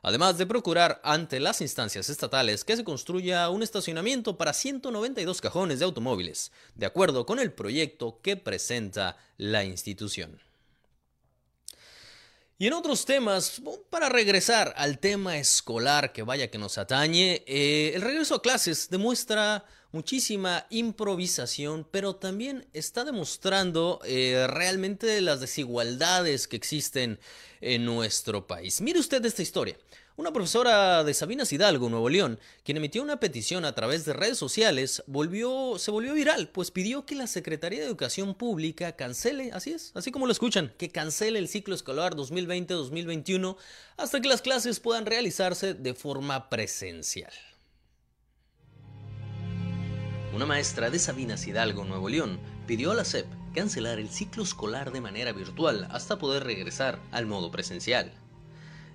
Además 0.00 0.38
de 0.38 0.46
procurar 0.46 1.02
ante 1.04 1.38
las 1.38 1.60
instancias 1.60 2.08
estatales 2.08 2.64
que 2.64 2.76
se 2.76 2.84
construya 2.84 3.50
un 3.50 3.62
estacionamiento 3.62 4.38
para 4.38 4.54
192 4.54 5.42
cajones 5.42 5.80
de 5.80 5.84
automóviles, 5.84 6.50
de 6.76 6.86
acuerdo 6.86 7.26
con 7.26 7.40
el 7.40 7.52
proyecto 7.52 8.20
que 8.22 8.38
presenta 8.38 9.18
la 9.36 9.64
institución. 9.64 10.40
Y 12.56 12.68
en 12.68 12.72
otros 12.72 13.04
temas, 13.04 13.60
para 13.90 14.08
regresar 14.08 14.72
al 14.76 15.00
tema 15.00 15.38
escolar 15.38 16.12
que 16.12 16.22
vaya 16.22 16.50
que 16.52 16.58
nos 16.58 16.78
atañe, 16.78 17.42
eh, 17.46 17.92
el 17.94 18.02
regreso 18.02 18.36
a 18.36 18.42
clases 18.42 18.88
demuestra 18.90 19.64
muchísima 19.90 20.64
improvisación, 20.70 21.86
pero 21.90 22.14
también 22.14 22.68
está 22.72 23.04
demostrando 23.04 24.00
eh, 24.04 24.46
realmente 24.48 25.20
las 25.20 25.40
desigualdades 25.40 26.46
que 26.46 26.56
existen 26.56 27.18
en 27.60 27.84
nuestro 27.84 28.46
país. 28.46 28.80
Mire 28.80 29.00
usted 29.00 29.24
esta 29.24 29.42
historia. 29.42 29.76
Una 30.16 30.32
profesora 30.32 31.02
de 31.02 31.12
Sabinas 31.12 31.52
Hidalgo, 31.52 31.90
Nuevo 31.90 32.08
León, 32.08 32.38
quien 32.62 32.76
emitió 32.76 33.02
una 33.02 33.18
petición 33.18 33.64
a 33.64 33.74
través 33.74 34.04
de 34.04 34.12
redes 34.12 34.38
sociales, 34.38 35.02
se 35.02 35.10
volvió 35.90 36.14
viral, 36.14 36.50
pues 36.50 36.70
pidió 36.70 37.04
que 37.04 37.16
la 37.16 37.26
Secretaría 37.26 37.80
de 37.80 37.86
Educación 37.86 38.36
Pública 38.36 38.92
cancele, 38.92 39.50
así 39.52 39.72
es, 39.72 39.90
así 39.96 40.12
como 40.12 40.26
lo 40.26 40.32
escuchan, 40.32 40.72
que 40.78 40.88
cancele 40.88 41.40
el 41.40 41.48
ciclo 41.48 41.74
escolar 41.74 42.14
2020-2021 42.14 43.56
hasta 43.96 44.20
que 44.20 44.28
las 44.28 44.40
clases 44.40 44.78
puedan 44.78 45.04
realizarse 45.04 45.74
de 45.74 45.94
forma 45.94 46.48
presencial. 46.48 47.32
Una 50.32 50.46
maestra 50.46 50.90
de 50.90 51.00
Sabinas 51.00 51.44
Hidalgo, 51.44 51.84
Nuevo 51.84 52.08
León, 52.08 52.38
pidió 52.68 52.92
a 52.92 52.94
la 52.94 53.04
SEP 53.04 53.26
cancelar 53.52 53.98
el 53.98 54.10
ciclo 54.10 54.44
escolar 54.44 54.92
de 54.92 55.00
manera 55.00 55.32
virtual 55.32 55.88
hasta 55.90 56.18
poder 56.20 56.44
regresar 56.44 57.00
al 57.10 57.26
modo 57.26 57.50
presencial. 57.50 58.12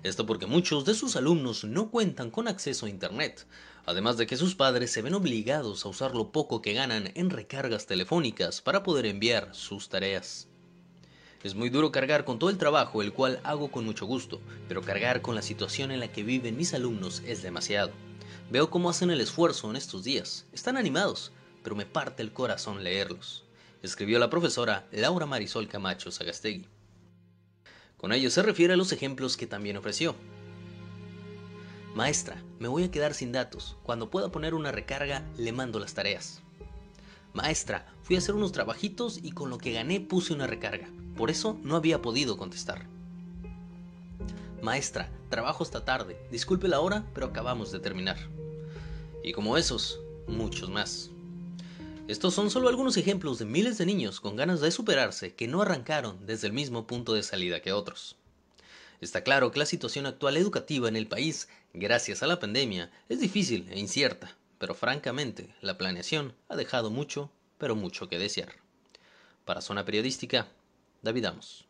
Esto 0.02 0.24
porque 0.24 0.46
muchos 0.46 0.86
de 0.86 0.94
sus 0.94 1.14
alumnos 1.16 1.64
no 1.64 1.90
cuentan 1.90 2.30
con 2.30 2.48
acceso 2.48 2.86
a 2.86 2.88
Internet, 2.88 3.46
además 3.84 4.16
de 4.16 4.26
que 4.26 4.38
sus 4.38 4.54
padres 4.54 4.90
se 4.90 5.02
ven 5.02 5.14
obligados 5.14 5.84
a 5.84 5.90
usar 5.90 6.14
lo 6.14 6.32
poco 6.32 6.62
que 6.62 6.72
ganan 6.72 7.12
en 7.14 7.28
recargas 7.28 7.84
telefónicas 7.84 8.62
para 8.62 8.82
poder 8.82 9.04
enviar 9.04 9.54
sus 9.54 9.90
tareas. 9.90 10.48
Es 11.42 11.54
muy 11.54 11.68
duro 11.68 11.92
cargar 11.92 12.24
con 12.24 12.38
todo 12.38 12.48
el 12.48 12.56
trabajo, 12.56 13.02
el 13.02 13.12
cual 13.12 13.40
hago 13.44 13.70
con 13.70 13.84
mucho 13.84 14.06
gusto, 14.06 14.40
pero 14.68 14.82
cargar 14.82 15.20
con 15.20 15.34
la 15.34 15.42
situación 15.42 15.90
en 15.90 16.00
la 16.00 16.12
que 16.12 16.22
viven 16.22 16.56
mis 16.56 16.72
alumnos 16.72 17.22
es 17.26 17.42
demasiado. 17.42 17.92
Veo 18.50 18.70
cómo 18.70 18.88
hacen 18.88 19.10
el 19.10 19.20
esfuerzo 19.20 19.68
en 19.70 19.76
estos 19.76 20.02
días. 20.02 20.46
Están 20.52 20.76
animados, 20.76 21.32
pero 21.62 21.76
me 21.76 21.86
parte 21.86 22.22
el 22.22 22.32
corazón 22.32 22.84
leerlos. 22.84 23.44
Escribió 23.82 24.18
la 24.18 24.30
profesora 24.30 24.86
Laura 24.92 25.26
Marisol 25.26 25.68
Camacho 25.68 26.10
Sagastegui. 26.10 26.66
Con 28.00 28.12
ello 28.12 28.30
se 28.30 28.42
refiere 28.42 28.72
a 28.72 28.76
los 28.78 28.92
ejemplos 28.92 29.36
que 29.36 29.46
también 29.46 29.76
ofreció. 29.76 30.14
Maestra, 31.94 32.42
me 32.58 32.66
voy 32.66 32.84
a 32.84 32.90
quedar 32.90 33.12
sin 33.12 33.30
datos. 33.30 33.76
Cuando 33.82 34.08
pueda 34.08 34.32
poner 34.32 34.54
una 34.54 34.72
recarga, 34.72 35.22
le 35.36 35.52
mando 35.52 35.78
las 35.78 35.92
tareas. 35.92 36.40
Maestra, 37.34 37.92
fui 38.02 38.16
a 38.16 38.20
hacer 38.20 38.34
unos 38.34 38.52
trabajitos 38.52 39.18
y 39.22 39.32
con 39.32 39.50
lo 39.50 39.58
que 39.58 39.72
gané 39.72 40.00
puse 40.00 40.32
una 40.32 40.46
recarga. 40.46 40.88
Por 41.14 41.30
eso 41.30 41.58
no 41.62 41.76
había 41.76 42.00
podido 42.00 42.38
contestar. 42.38 42.86
Maestra, 44.62 45.10
trabajo 45.28 45.62
esta 45.62 45.84
tarde. 45.84 46.18
Disculpe 46.30 46.68
la 46.68 46.80
hora, 46.80 47.04
pero 47.12 47.26
acabamos 47.26 47.70
de 47.70 47.80
terminar. 47.80 48.16
Y 49.22 49.32
como 49.32 49.58
esos, 49.58 50.00
muchos 50.26 50.70
más. 50.70 51.10
Estos 52.10 52.34
son 52.34 52.50
solo 52.50 52.68
algunos 52.68 52.96
ejemplos 52.96 53.38
de 53.38 53.44
miles 53.44 53.78
de 53.78 53.86
niños 53.86 54.20
con 54.20 54.34
ganas 54.34 54.60
de 54.60 54.72
superarse 54.72 55.36
que 55.36 55.46
no 55.46 55.62
arrancaron 55.62 56.26
desde 56.26 56.48
el 56.48 56.52
mismo 56.52 56.84
punto 56.84 57.14
de 57.14 57.22
salida 57.22 57.62
que 57.62 57.72
otros. 57.72 58.16
Está 59.00 59.22
claro 59.22 59.52
que 59.52 59.60
la 59.60 59.64
situación 59.64 60.06
actual 60.06 60.36
educativa 60.36 60.88
en 60.88 60.96
el 60.96 61.06
país, 61.06 61.46
gracias 61.72 62.24
a 62.24 62.26
la 62.26 62.40
pandemia, 62.40 62.90
es 63.08 63.20
difícil 63.20 63.68
e 63.70 63.78
incierta, 63.78 64.36
pero 64.58 64.74
francamente 64.74 65.54
la 65.60 65.78
planeación 65.78 66.34
ha 66.48 66.56
dejado 66.56 66.90
mucho, 66.90 67.30
pero 67.58 67.76
mucho 67.76 68.08
que 68.08 68.18
desear. 68.18 68.54
Para 69.44 69.60
Zona 69.60 69.84
Periodística, 69.84 70.48
David 71.02 71.26
Amos. 71.26 71.64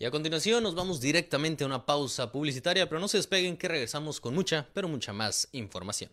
Y 0.00 0.04
a 0.04 0.10
continuación 0.10 0.64
nos 0.64 0.74
vamos 0.74 1.00
directamente 1.00 1.62
a 1.62 1.68
una 1.68 1.86
pausa 1.86 2.32
publicitaria, 2.32 2.88
pero 2.88 3.00
no 3.00 3.06
se 3.06 3.18
despeguen 3.18 3.56
que 3.56 3.68
regresamos 3.68 4.20
con 4.20 4.34
mucha, 4.34 4.66
pero 4.74 4.88
mucha 4.88 5.12
más 5.12 5.48
información. 5.52 6.10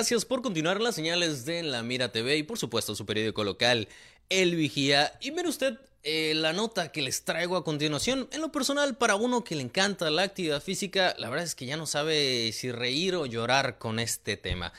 Gracias 0.00 0.24
por 0.24 0.40
continuar 0.40 0.80
las 0.80 0.94
señales 0.94 1.44
de 1.44 1.62
La 1.62 1.82
Mira 1.82 2.10
TV 2.10 2.38
y 2.38 2.42
por 2.42 2.56
supuesto 2.56 2.94
su 2.94 3.04
periódico 3.04 3.44
local, 3.44 3.86
El 4.30 4.56
Vigía. 4.56 5.12
Y 5.20 5.30
mire 5.30 5.46
usted 5.46 5.76
eh, 6.04 6.32
la 6.34 6.54
nota 6.54 6.90
que 6.90 7.02
les 7.02 7.22
traigo 7.26 7.54
a 7.54 7.64
continuación. 7.64 8.26
En 8.32 8.40
lo 8.40 8.50
personal, 8.50 8.96
para 8.96 9.16
uno 9.16 9.44
que 9.44 9.56
le 9.56 9.62
encanta 9.62 10.08
la 10.08 10.22
actividad 10.22 10.62
física, 10.62 11.14
la 11.18 11.28
verdad 11.28 11.44
es 11.44 11.54
que 11.54 11.66
ya 11.66 11.76
no 11.76 11.84
sabe 11.84 12.50
si 12.52 12.72
reír 12.72 13.14
o 13.14 13.26
llorar 13.26 13.76
con 13.76 13.98
este 13.98 14.38
tema. 14.38 14.72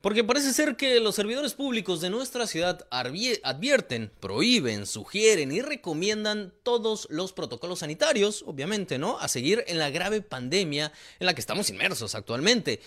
Porque 0.00 0.22
parece 0.22 0.52
ser 0.52 0.76
que 0.76 1.00
los 1.00 1.16
servidores 1.16 1.54
públicos 1.54 2.00
de 2.00 2.10
nuestra 2.10 2.46
ciudad 2.46 2.86
advierten, 2.90 4.12
prohíben, 4.20 4.86
sugieren 4.86 5.50
y 5.50 5.60
recomiendan 5.60 6.54
todos 6.62 7.08
los 7.10 7.32
protocolos 7.32 7.80
sanitarios, 7.80 8.44
obviamente, 8.46 8.96
¿no? 8.96 9.18
A 9.18 9.26
seguir 9.26 9.64
en 9.66 9.78
la 9.80 9.90
grave 9.90 10.22
pandemia 10.22 10.92
en 11.18 11.26
la 11.26 11.34
que 11.34 11.40
estamos 11.40 11.68
inmersos 11.68 12.14
actualmente. 12.14 12.80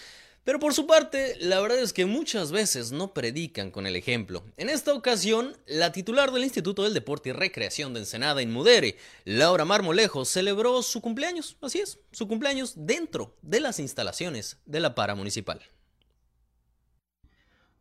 Pero 0.43 0.57
por 0.59 0.73
su 0.73 0.87
parte, 0.87 1.35
la 1.39 1.59
verdad 1.59 1.79
es 1.79 1.93
que 1.93 2.07
muchas 2.07 2.51
veces 2.51 2.91
no 2.91 3.13
predican 3.13 3.69
con 3.69 3.85
el 3.85 3.95
ejemplo. 3.95 4.43
En 4.57 4.69
esta 4.69 4.91
ocasión, 4.91 5.55
la 5.67 5.91
titular 5.91 6.31
del 6.31 6.43
Instituto 6.43 6.81
del 6.83 6.95
Deporte 6.95 7.29
y 7.29 7.33
Recreación 7.33 7.93
de 7.93 7.99
Ensenada, 7.99 8.41
Inmudere, 8.41 8.97
Laura 9.23 9.65
Marmolejo, 9.65 10.25
celebró 10.25 10.81
su 10.81 10.99
cumpleaños, 10.99 11.57
así 11.61 11.77
es, 11.77 11.99
su 12.11 12.27
cumpleaños 12.27 12.73
dentro 12.75 13.35
de 13.43 13.59
las 13.59 13.79
instalaciones 13.79 14.57
de 14.65 14.79
la 14.79 14.95
para 14.95 15.13
municipal. 15.13 15.61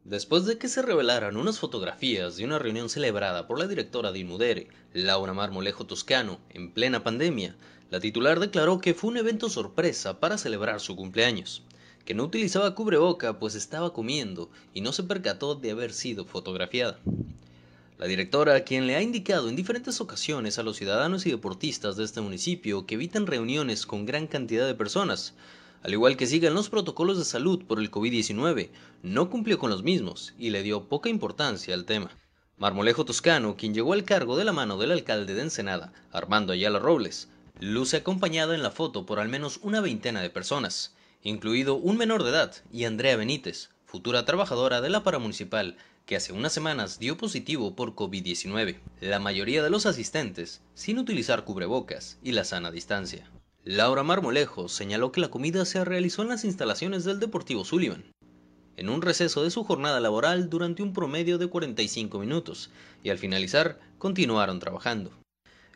Después 0.05 0.45
de 0.45 0.59
que 0.59 0.69
se 0.69 0.83
revelaran 0.83 1.39
unas 1.39 1.59
fotografías 1.59 2.37
de 2.37 2.45
una 2.45 2.59
reunión 2.59 2.91
celebrada 2.91 3.47
por 3.47 3.59
la 3.59 3.69
directora 3.69 4.13
de 4.13 4.19
Inmudere, 4.19 4.69
Laura 4.93 5.33
Marmolejo 5.33 5.87
Toscano, 5.87 6.41
en 6.51 6.75
plena 6.75 7.05
pandemia, 7.05 7.57
la 7.91 8.01
titular 8.01 8.39
declaró 8.39 8.81
que 8.81 8.93
fue 8.93 9.09
un 9.09 9.17
evento 9.17 9.49
sorpresa 9.49 10.21
para 10.21 10.37
celebrar 10.37 10.81
su 10.81 10.95
cumpleaños 10.95 11.63
que 12.05 12.15
no 12.15 12.25
utilizaba 12.25 12.75
cubreboca 12.75 13.39
pues 13.39 13.55
estaba 13.55 13.93
comiendo 13.93 14.51
y 14.75 14.81
no 14.81 14.93
se 14.93 15.03
percató 15.03 15.55
de 15.55 15.71
haber 15.71 15.93
sido 15.93 16.25
fotografiada. 16.25 16.99
La 17.99 18.07
directora, 18.07 18.65
quien 18.65 18.87
le 18.87 18.97
ha 18.97 19.03
indicado 19.03 19.49
en 19.49 19.57
diferentes 19.57 20.01
ocasiones 20.01 20.59
a 20.59 20.63
los 20.63 20.77
ciudadanos 20.77 21.27
y 21.27 21.31
deportistas 21.31 21.97
de 21.97 22.05
este 22.05 22.23
municipio 22.23 22.87
que 22.87 22.95
eviten 22.95 23.27
reuniones 23.27 23.85
con 23.85 24.07
gran 24.07 24.27
cantidad 24.27 24.67
de 24.67 24.75
personas, 24.75 25.35
al 25.83 25.93
igual 25.93 26.17
que 26.17 26.27
sigan 26.27 26.55
los 26.55 26.71
protocolos 26.71 27.19
de 27.19 27.25
salud 27.25 27.65
por 27.67 27.79
el 27.79 27.91
COVID-19, 27.91 28.71
no 29.03 29.29
cumplió 29.29 29.59
con 29.59 29.71
los 29.71 29.83
mismos 29.83 30.35
y 30.39 30.51
le 30.51 30.63
dio 30.63 30.89
poca 30.89 31.11
importancia 31.11 31.75
al 31.75 31.85
tema. 31.85 32.11
Marmolejo 32.57 33.07
Toscano, 33.07 33.57
quien 33.57 33.73
llegó 33.73 33.95
al 33.95 34.05
cargo 34.05 34.37
de 34.37 34.45
la 34.45 34.53
mano 34.53 34.77
del 34.77 34.93
alcalde 34.93 35.35
de 35.35 35.43
Ensenada, 35.43 35.93
Armando 36.13 36.53
Ayala 36.53 36.79
Robles, 36.79 37.29
luce 37.59 37.99
acompañado 37.99 38.53
en 38.53 38.63
la 38.63 38.71
foto 38.71 39.07
por 39.07 39.21
al 39.21 39.29
menos 39.29 39.61
una 39.63 39.81
veintena 39.81 40.21
de 40.21 40.31
personas, 40.31 40.95
incluido 41.23 41.77
un 41.77 41.97
menor 41.97 42.23
de 42.23 42.31
edad 42.31 42.55
y 42.73 42.85
Andrea 42.85 43.17
Benítez, 43.17 43.71
futura 43.85 44.25
trabajadora 44.25 44.81
de 44.81 44.91
la 44.91 45.03
paramunicipal, 45.03 45.77
que 46.07 46.17
hace 46.17 46.33
unas 46.33 46.53
semanas 46.53 46.99
dio 46.99 47.17
positivo 47.17 47.77
por 47.77 47.95
COVID-19, 47.95 48.79
la 49.01 49.19
mayoría 49.19 49.63
de 49.63 49.71
los 49.71 49.87
asistentes 49.87 50.61
sin 50.75 50.99
utilizar 50.99 51.45
cubrebocas 51.45 52.19
y 52.23 52.33
la 52.33 52.45
sana 52.45 52.71
distancia. 52.71 53.31
Laura 53.65 54.03
Marmolejo 54.03 54.69
señaló 54.69 55.13
que 55.13 55.21
la 55.21 55.29
comida 55.29 55.65
se 55.65 55.85
realizó 55.85 56.23
en 56.23 56.29
las 56.29 56.45
instalaciones 56.45 57.05
del 57.05 57.21
Deportivo 57.21 57.65
Sullivan, 57.65 58.05
en 58.77 58.89
un 58.89 59.03
receso 59.03 59.45
de 59.45 59.51
su 59.51 59.63
jornada 59.65 60.01
laboral 60.01 60.49
durante 60.49 60.83
un 60.83 60.95
promedio 60.95 61.37
de 61.37 61.49
45 61.49 62.19
minutos, 62.19 62.71
y 63.03 63.11
al 63.11 63.19
finalizar 63.19 63.79
continuaron 63.99 64.59
trabajando. 64.59 65.20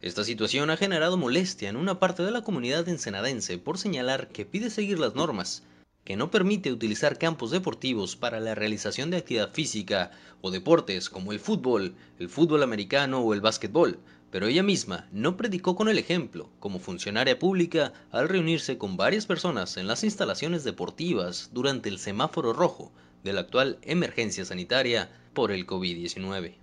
Esta 0.04 0.22
situación 0.22 0.68
ha 0.68 0.76
generado 0.76 1.16
molestia 1.16 1.70
en 1.70 1.76
una 1.76 1.98
parte 1.98 2.22
de 2.24 2.30
la 2.30 2.42
comunidad 2.42 2.86
ensenadense 2.90 3.56
por 3.56 3.78
señalar 3.78 4.28
que 4.28 4.44
pide 4.44 4.68
seguir 4.68 4.98
las 4.98 5.14
normas, 5.14 5.62
que 6.04 6.14
no 6.14 6.30
permite 6.30 6.70
utilizar 6.70 7.16
campos 7.16 7.50
deportivos 7.50 8.14
para 8.14 8.38
la 8.38 8.54
realización 8.54 9.08
de 9.08 9.16
actividad 9.16 9.54
física 9.54 10.10
o 10.42 10.50
deportes 10.50 11.08
como 11.08 11.32
el 11.32 11.40
fútbol, 11.40 11.94
el 12.18 12.28
fútbol 12.28 12.62
americano 12.62 13.20
o 13.20 13.32
el 13.32 13.40
básquetbol, 13.40 13.98
pero 14.30 14.46
ella 14.46 14.62
misma 14.62 15.08
no 15.10 15.38
predicó 15.38 15.74
con 15.74 15.88
el 15.88 15.96
ejemplo 15.96 16.50
como 16.60 16.80
funcionaria 16.80 17.38
pública 17.38 17.94
al 18.10 18.28
reunirse 18.28 18.76
con 18.76 18.98
varias 18.98 19.24
personas 19.24 19.78
en 19.78 19.86
las 19.86 20.04
instalaciones 20.04 20.64
deportivas 20.64 21.48
durante 21.54 21.88
el 21.88 21.98
semáforo 21.98 22.52
rojo 22.52 22.92
de 23.22 23.32
la 23.32 23.40
actual 23.40 23.78
emergencia 23.80 24.44
sanitaria 24.44 25.10
por 25.32 25.50
el 25.50 25.66
COVID-19. 25.66 26.56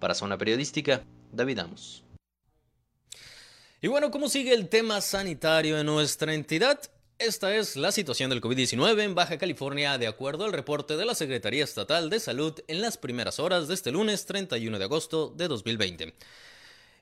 Para 0.00 0.16
Zona 0.16 0.36
Periodística, 0.36 1.04
David 1.32 1.60
Amos. 1.60 2.07
Y 3.80 3.86
bueno, 3.86 4.10
¿cómo 4.10 4.28
sigue 4.28 4.54
el 4.54 4.68
tema 4.68 5.00
sanitario 5.00 5.78
en 5.78 5.86
nuestra 5.86 6.34
entidad? 6.34 6.80
Esta 7.16 7.54
es 7.54 7.76
la 7.76 7.92
situación 7.92 8.28
del 8.28 8.40
COVID-19 8.40 9.04
en 9.04 9.14
Baja 9.14 9.38
California 9.38 9.98
de 9.98 10.08
acuerdo 10.08 10.44
al 10.44 10.52
reporte 10.52 10.96
de 10.96 11.04
la 11.04 11.14
Secretaría 11.14 11.62
Estatal 11.62 12.10
de 12.10 12.18
Salud 12.18 12.58
en 12.66 12.80
las 12.80 12.96
primeras 12.96 13.38
horas 13.38 13.68
de 13.68 13.74
este 13.74 13.92
lunes 13.92 14.26
31 14.26 14.80
de 14.80 14.84
agosto 14.84 15.32
de 15.36 15.46
2020. 15.46 16.12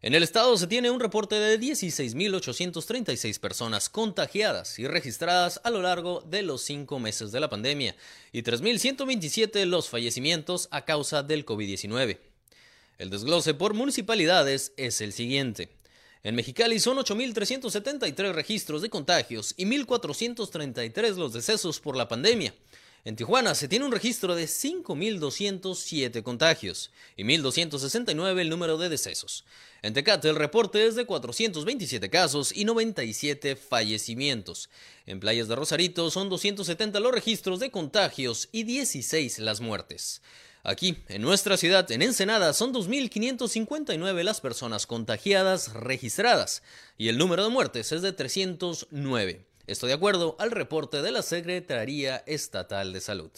En 0.03 0.15
el 0.15 0.23
estado 0.23 0.55
se 0.59 0.67
tiene 0.67 0.91
un 0.91 1.01
reporte 1.01 1.37
de 1.37 1.59
16.836 1.59 3.41
personas 3.41 3.89
contagiadas 3.89 4.79
y 4.79 4.87
registradas 4.87 5.63
a 5.65 5.71
lo 5.71 5.81
largo 5.81 6.21
de 6.27 6.43
los 6.43 6.61
cinco 6.61 6.99
meses 6.99 7.33
de 7.33 7.41
la 7.41 7.49
pandemia 7.49 7.97
y 8.33 8.43
3.127 8.43 9.65
los 9.65 9.89
fallecimientos 9.89 10.69
a 10.71 10.85
causa 10.85 11.23
del 11.23 11.47
COVID-19. 11.47 12.19
El 12.99 13.09
desglose 13.09 13.55
por 13.55 13.73
municipalidades 13.73 14.75
es 14.77 15.01
el 15.01 15.15
siguiente. 15.15 15.71
En 16.27 16.35
Mexicali 16.35 16.81
son 16.81 16.99
8.373 16.99 18.33
registros 18.33 18.83
de 18.83 18.91
contagios 18.91 19.55
y 19.57 19.65
1.433 19.65 21.15
los 21.15 21.33
decesos 21.33 21.79
por 21.79 21.97
la 21.97 22.09
pandemia. 22.09 22.53
En 23.05 23.15
Tijuana 23.15 23.55
se 23.55 23.69
tiene 23.69 23.85
un 23.85 23.93
registro 23.93 24.35
de 24.35 24.47
5.207 24.47 26.25
contagios 26.25 26.91
y 27.17 27.23
1.269 27.23 28.41
el 28.41 28.51
número 28.51 28.77
de 28.77 28.89
decesos. 28.89 29.45
En 29.83 29.95
Tecate 29.95 30.29
el 30.29 30.35
reporte 30.35 30.85
es 30.85 30.97
de 30.97 31.07
427 31.07 32.11
casos 32.11 32.51
y 32.53 32.65
97 32.65 33.55
fallecimientos. 33.55 34.69
En 35.07 35.21
Playas 35.21 35.47
de 35.47 35.55
Rosarito 35.55 36.11
son 36.11 36.29
270 36.29 36.99
los 36.99 37.13
registros 37.13 37.61
de 37.61 37.71
contagios 37.71 38.49
y 38.51 38.65
16 38.65 39.39
las 39.39 39.61
muertes. 39.61 40.23
Aquí, 40.69 40.97
en 41.07 41.23
nuestra 41.23 41.57
ciudad, 41.57 41.89
en 41.93 42.03
Ensenada, 42.03 42.53
son 42.53 42.75
2.559 42.75 44.25
las 44.25 44.41
personas 44.41 44.89
contagiadas 44.89 45.73
registradas 45.75 46.65
y 46.99 47.07
el 47.07 47.19
número 47.19 47.45
de 47.45 47.51
muertes 47.51 47.93
es 47.93 48.03
de 48.03 48.13
309. 48.13 49.47
Esto 49.69 49.87
de 49.87 49.93
acuerdo 49.93 50.35
al 50.41 50.51
reporte 50.51 51.03
de 51.03 51.13
la 51.13 51.23
Secretaría 51.23 52.17
Estatal 52.27 52.93
de 52.93 53.01
Salud. 53.01 53.31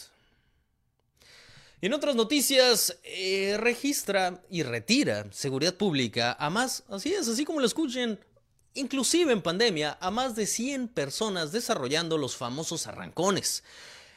En 1.81 1.93
otras 1.93 2.15
noticias, 2.15 2.97
eh, 3.03 3.57
registra 3.59 4.41
y 4.49 4.63
retira 4.63 5.27
seguridad 5.31 5.75
pública 5.75 6.35
a 6.39 6.49
más, 6.49 6.81
así 6.89 7.13
es, 7.13 7.27
así 7.27 7.45
como 7.45 7.59
lo 7.59 7.67
escuchen, 7.67 8.19
inclusive 8.73 9.33
en 9.33 9.43
pandemia, 9.43 9.99
a 10.01 10.09
más 10.09 10.35
de 10.35 10.47
100 10.47 10.87
personas 10.87 11.51
desarrollando 11.51 12.17
los 12.17 12.35
famosos 12.35 12.87
arrancones. 12.87 13.63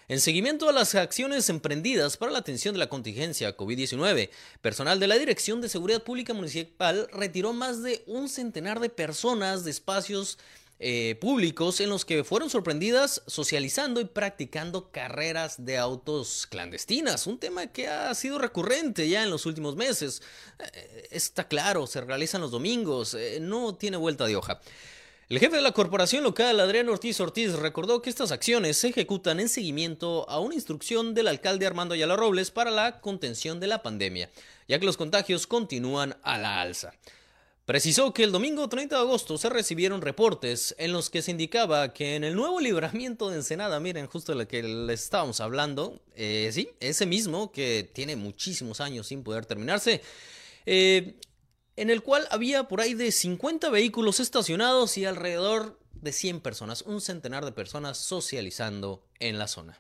En 0.09 0.21
seguimiento 0.21 0.69
a 0.69 0.73
las 0.73 0.95
acciones 0.95 1.49
emprendidas 1.49 2.17
para 2.17 2.33
la 2.33 2.39
atención 2.39 2.75
de 2.75 2.81
la 2.81 2.89
contingencia 2.89 3.57
COVID-19, 3.57 4.31
personal 4.61 4.99
de 4.99 5.07
la 5.07 5.17
Dirección 5.17 5.61
de 5.61 5.69
Seguridad 5.69 6.03
Pública 6.03 6.35
Municipal 6.35 7.09
retiró 7.13 7.53
más 7.53 7.83
de 7.83 8.03
un 8.07 8.29
centenar 8.29 8.81
de 8.81 8.91
personas 8.91 9.65
de 9.65 9.71
espacios 9.71 10.39
eh, 10.85 11.17
públicos 11.21 11.79
en 11.81 11.91
los 11.91 12.05
que 12.05 12.25
fueron 12.25 12.51
sorprendidas 12.51 13.23
socializando 13.29 14.01
y 14.01 14.05
practicando 14.05 14.91
carreras 14.91 15.65
de 15.65 15.79
autos 15.79 16.49
clandestinas, 16.49 17.29
un 17.29 17.39
tema 17.39 17.69
que 17.69 17.87
ha 17.87 18.13
sido 18.17 18.39
recurrente 18.39 19.09
ya 19.09 19.23
en 19.23 19.31
los 19.31 19.47
últimos 19.47 19.77
meses. 19.77 20.23
Eh, 20.59 21.09
está 21.13 21.47
claro, 21.47 21.87
se 21.87 22.01
realizan 22.01 22.41
los 22.41 22.51
domingos, 22.51 23.15
eh, 23.15 23.39
no 23.41 23.77
tiene 23.77 23.97
vuelta 23.97 24.27
de 24.27 24.35
hoja. 24.35 24.61
El 25.33 25.39
jefe 25.39 25.57
de 25.57 25.63
la 25.63 25.73
corporación 25.73 26.25
local, 26.25 26.61
Adrián 26.61 26.91
Ortiz 26.91 27.19
Ortiz, 27.19 27.55
recordó 27.55 28.03
que 28.03 28.11
estas 28.11 28.33
acciones 28.33 28.77
se 28.77 28.89
ejecutan 28.89 29.41
en 29.41 29.49
seguimiento 29.49 30.29
a 30.29 30.41
una 30.41 30.55
instrucción 30.55 31.15
del 31.15 31.27
alcalde 31.27 31.65
Armando 31.65 31.95
Ayala 31.95 32.17
Robles 32.17 32.51
para 32.51 32.71
la 32.71 33.01
contención 33.01 33.59
de 33.59 33.67
la 33.67 33.83
pandemia, 33.83 34.29
ya 34.69 34.79
que 34.79 34.85
los 34.85 34.99
contagios 34.99 35.47
continúan 35.47 36.19
a 36.23 36.37
la 36.37 36.61
alza. 36.61 36.93
Precisó 37.65 38.13
que 38.13 38.25
el 38.25 38.31
domingo 38.31 38.69
30 38.69 38.95
de 38.95 39.01
agosto 39.01 39.39
se 39.39 39.49
recibieron 39.49 40.03
reportes 40.03 40.75
en 40.77 40.93
los 40.93 41.09
que 41.09 41.23
se 41.23 41.31
indicaba 41.31 41.95
que 41.95 42.15
en 42.15 42.25
el 42.25 42.35
nuevo 42.35 42.61
libramiento 42.61 43.31
de 43.31 43.37
Ensenada, 43.37 43.81
miren, 43.81 44.09
justo 44.09 44.35
lo 44.35 44.47
que 44.47 44.63
les 44.63 45.03
estábamos 45.03 45.41
hablando, 45.41 45.99
eh, 46.15 46.51
sí, 46.53 46.69
ese 46.79 47.07
mismo 47.07 47.53
que 47.53 47.91
tiene 47.91 48.17
muchísimos 48.17 48.83
años 48.83 49.07
sin 49.07 49.25
poder 49.25 49.47
terminarse, 49.47 50.03
eh, 50.67 51.15
en 51.77 51.91
el 51.91 52.03
cual 52.03 52.27
había 52.31 52.65
por 52.65 52.81
ahí 52.81 52.95
de 52.95 53.13
50 53.13 53.71
vehículos 53.71 54.21
estacionados 54.21 54.99
y 54.99 55.05
alrededor 55.05 55.79
de 55.95 56.13
100 56.13 56.41
personas, 56.41 56.83
un 56.83 57.01
centenar 57.01 57.45
de 57.45 57.53
personas 57.53 57.99
socializando 57.99 59.05
en 59.21 59.39
la 59.39 59.49
zona. 59.49 59.79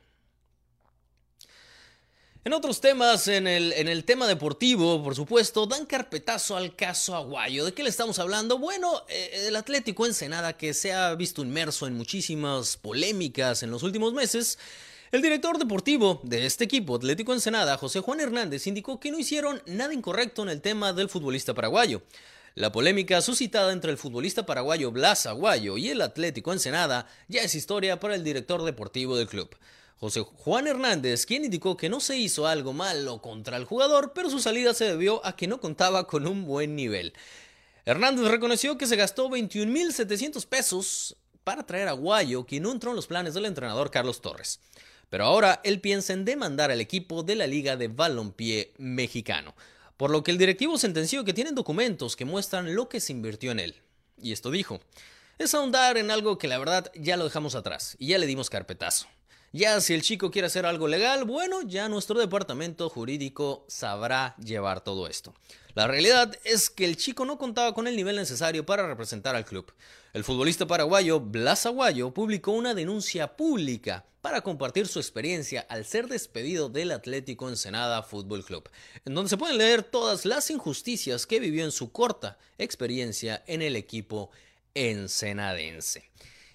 En 2.44 2.52
otros 2.54 2.80
temas, 2.80 3.28
en 3.28 3.46
el, 3.46 3.72
en 3.74 3.86
el, 3.86 4.04
tema 4.04 4.26
deportivo, 4.26 5.00
por 5.04 5.14
supuesto, 5.14 5.66
dan 5.66 5.86
carpetazo 5.86 6.56
al 6.56 6.74
caso 6.74 7.14
Aguayo. 7.14 7.64
¿De 7.64 7.72
qué 7.72 7.84
le 7.84 7.88
estamos 7.88 8.18
hablando? 8.18 8.58
Bueno, 8.58 9.04
eh, 9.08 9.44
el 9.46 9.54
Atlético 9.54 10.06
Ensenada, 10.06 10.56
que 10.56 10.74
se 10.74 10.92
ha 10.92 11.14
visto 11.14 11.42
inmerso 11.42 11.86
en 11.86 11.94
muchísimas 11.94 12.76
polémicas 12.76 13.62
en 13.62 13.70
los 13.70 13.84
últimos 13.84 14.12
meses, 14.12 14.58
el 15.12 15.20
director 15.20 15.58
deportivo 15.58 16.22
de 16.22 16.46
este 16.46 16.64
equipo, 16.64 16.96
Atlético 16.96 17.34
Ensenada, 17.34 17.76
José 17.76 18.00
Juan 18.00 18.20
Hernández, 18.20 18.66
indicó 18.66 18.98
que 18.98 19.10
no 19.10 19.18
hicieron 19.18 19.62
nada 19.66 19.92
incorrecto 19.92 20.42
en 20.42 20.48
el 20.48 20.62
tema 20.62 20.94
del 20.94 21.10
futbolista 21.10 21.52
paraguayo. 21.52 22.00
La 22.54 22.72
polémica 22.72 23.20
suscitada 23.20 23.74
entre 23.74 23.90
el 23.90 23.98
futbolista 23.98 24.46
paraguayo 24.46 24.90
Blas 24.90 25.26
Aguayo 25.26 25.76
y 25.76 25.90
el 25.90 26.00
Atlético 26.00 26.54
Ensenada 26.54 27.06
ya 27.28 27.42
es 27.42 27.54
historia 27.54 28.00
para 28.00 28.14
el 28.14 28.24
director 28.24 28.64
deportivo 28.64 29.18
del 29.18 29.28
club. 29.28 29.54
José 29.98 30.22
Juan 30.22 30.66
Hernández, 30.66 31.26
quien 31.26 31.44
indicó 31.44 31.76
que 31.76 31.90
no 31.90 32.00
se 32.00 32.16
hizo 32.16 32.46
algo 32.46 32.72
malo 32.72 33.20
contra 33.20 33.58
el 33.58 33.66
jugador, 33.66 34.14
pero 34.14 34.30
su 34.30 34.38
salida 34.38 34.72
se 34.72 34.86
debió 34.86 35.24
a 35.26 35.36
que 35.36 35.46
no 35.46 35.60
contaba 35.60 36.06
con 36.06 36.26
un 36.26 36.46
buen 36.46 36.74
nivel. 36.74 37.12
Hernández 37.84 38.28
reconoció 38.28 38.78
que 38.78 38.86
se 38.86 38.96
gastó 38.96 39.28
21.700 39.28 40.46
pesos 40.46 41.18
para 41.44 41.66
traer 41.66 41.88
a 41.88 41.92
Guayo, 41.92 42.46
quien 42.46 42.62
no 42.62 42.72
entró 42.72 42.90
en 42.90 42.96
los 42.96 43.06
planes 43.06 43.34
del 43.34 43.44
entrenador 43.44 43.90
Carlos 43.90 44.22
Torres. 44.22 44.58
Pero 45.12 45.26
ahora 45.26 45.60
él 45.62 45.82
piensa 45.82 46.14
en 46.14 46.24
demandar 46.24 46.70
al 46.70 46.80
equipo 46.80 47.22
de 47.22 47.34
la 47.34 47.46
Liga 47.46 47.76
de 47.76 47.88
Balompié 47.88 48.72
mexicano, 48.78 49.54
por 49.98 50.10
lo 50.10 50.24
que 50.24 50.30
el 50.30 50.38
directivo 50.38 50.78
sentenció 50.78 51.22
que 51.22 51.34
tienen 51.34 51.54
documentos 51.54 52.16
que 52.16 52.24
muestran 52.24 52.74
lo 52.74 52.88
que 52.88 52.98
se 52.98 53.12
invirtió 53.12 53.52
en 53.52 53.60
él. 53.60 53.82
Y 54.16 54.32
esto 54.32 54.50
dijo, 54.50 54.80
es 55.36 55.52
ahondar 55.52 55.98
en 55.98 56.10
algo 56.10 56.38
que 56.38 56.48
la 56.48 56.56
verdad 56.56 56.90
ya 56.94 57.18
lo 57.18 57.24
dejamos 57.24 57.54
atrás 57.54 57.94
y 57.98 58.06
ya 58.06 58.16
le 58.16 58.26
dimos 58.26 58.48
carpetazo. 58.48 59.06
Ya 59.52 59.78
si 59.82 59.92
el 59.92 60.00
chico 60.00 60.30
quiere 60.30 60.46
hacer 60.46 60.64
algo 60.64 60.88
legal, 60.88 61.24
bueno, 61.24 61.60
ya 61.60 61.90
nuestro 61.90 62.18
departamento 62.18 62.88
jurídico 62.88 63.66
sabrá 63.68 64.34
llevar 64.38 64.82
todo 64.82 65.08
esto. 65.08 65.34
La 65.74 65.86
realidad 65.86 66.34
es 66.44 66.70
que 66.70 66.86
el 66.86 66.96
chico 66.96 67.26
no 67.26 67.36
contaba 67.36 67.74
con 67.74 67.86
el 67.86 67.96
nivel 67.96 68.16
necesario 68.16 68.64
para 68.64 68.86
representar 68.86 69.36
al 69.36 69.44
club. 69.44 69.74
El 70.12 70.24
futbolista 70.24 70.66
paraguayo 70.66 71.20
Blas 71.20 71.64
Aguayo 71.64 72.12
publicó 72.12 72.52
una 72.52 72.74
denuncia 72.74 73.34
pública 73.34 74.04
para 74.20 74.42
compartir 74.42 74.86
su 74.86 74.98
experiencia 74.98 75.64
al 75.70 75.86
ser 75.86 76.06
despedido 76.06 76.68
del 76.68 76.90
Atlético 76.90 77.48
Ensenada 77.48 78.02
Fútbol 78.02 78.44
Club, 78.44 78.68
en 79.06 79.14
donde 79.14 79.30
se 79.30 79.38
pueden 79.38 79.56
leer 79.56 79.82
todas 79.82 80.26
las 80.26 80.50
injusticias 80.50 81.24
que 81.24 81.40
vivió 81.40 81.64
en 81.64 81.72
su 81.72 81.92
corta 81.92 82.36
experiencia 82.58 83.42
en 83.46 83.62
el 83.62 83.74
equipo 83.74 84.30
ensenadense. 84.74 86.10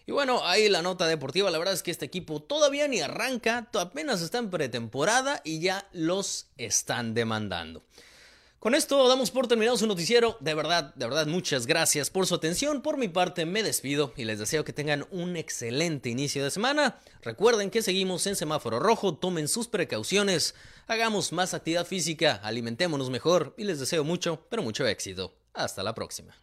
Y 0.05 0.11
bueno, 0.11 0.45
ahí 0.45 0.69
la 0.69 0.83
nota 0.83 1.07
deportiva, 1.07 1.49
la 1.49 1.57
verdad 1.57 1.73
es 1.73 1.81
que 1.81 1.89
este 1.89 2.05
equipo 2.05 2.43
todavía 2.43 2.87
ni 2.87 3.01
arranca, 3.01 3.67
apenas 3.73 4.21
está 4.21 4.37
en 4.37 4.51
pretemporada 4.51 5.41
y 5.43 5.61
ya 5.61 5.89
los 5.93 6.45
están 6.57 7.15
demandando. 7.15 7.83
Con 8.59 8.73
esto 8.73 9.07
damos 9.07 9.29
por 9.29 9.47
terminado 9.47 9.77
su 9.77 9.85
noticiero. 9.85 10.35
De 10.39 10.55
verdad, 10.55 10.95
de 10.95 11.05
verdad, 11.05 11.27
muchas 11.27 11.67
gracias 11.67 12.09
por 12.09 12.25
su 12.25 12.33
atención. 12.33 12.81
Por 12.81 12.97
mi 12.97 13.07
parte, 13.07 13.45
me 13.45 13.61
despido 13.61 14.13
y 14.17 14.25
les 14.25 14.39
deseo 14.39 14.65
que 14.65 14.73
tengan 14.73 15.05
un 15.11 15.37
excelente 15.37 16.09
inicio 16.09 16.43
de 16.43 16.49
semana. 16.49 16.97
Recuerden 17.21 17.69
que 17.69 17.83
seguimos 17.83 18.25
en 18.25 18.35
semáforo 18.35 18.79
rojo, 18.79 19.13
tomen 19.13 19.47
sus 19.47 19.67
precauciones, 19.67 20.55
hagamos 20.87 21.33
más 21.33 21.53
actividad 21.53 21.85
física, 21.85 22.41
alimentémonos 22.43 23.11
mejor 23.11 23.53
y 23.57 23.63
les 23.63 23.79
deseo 23.79 24.03
mucho, 24.03 24.47
pero 24.49 24.63
mucho 24.63 24.87
éxito. 24.87 25.37
Hasta 25.53 25.83
la 25.83 25.93
próxima. 25.93 26.35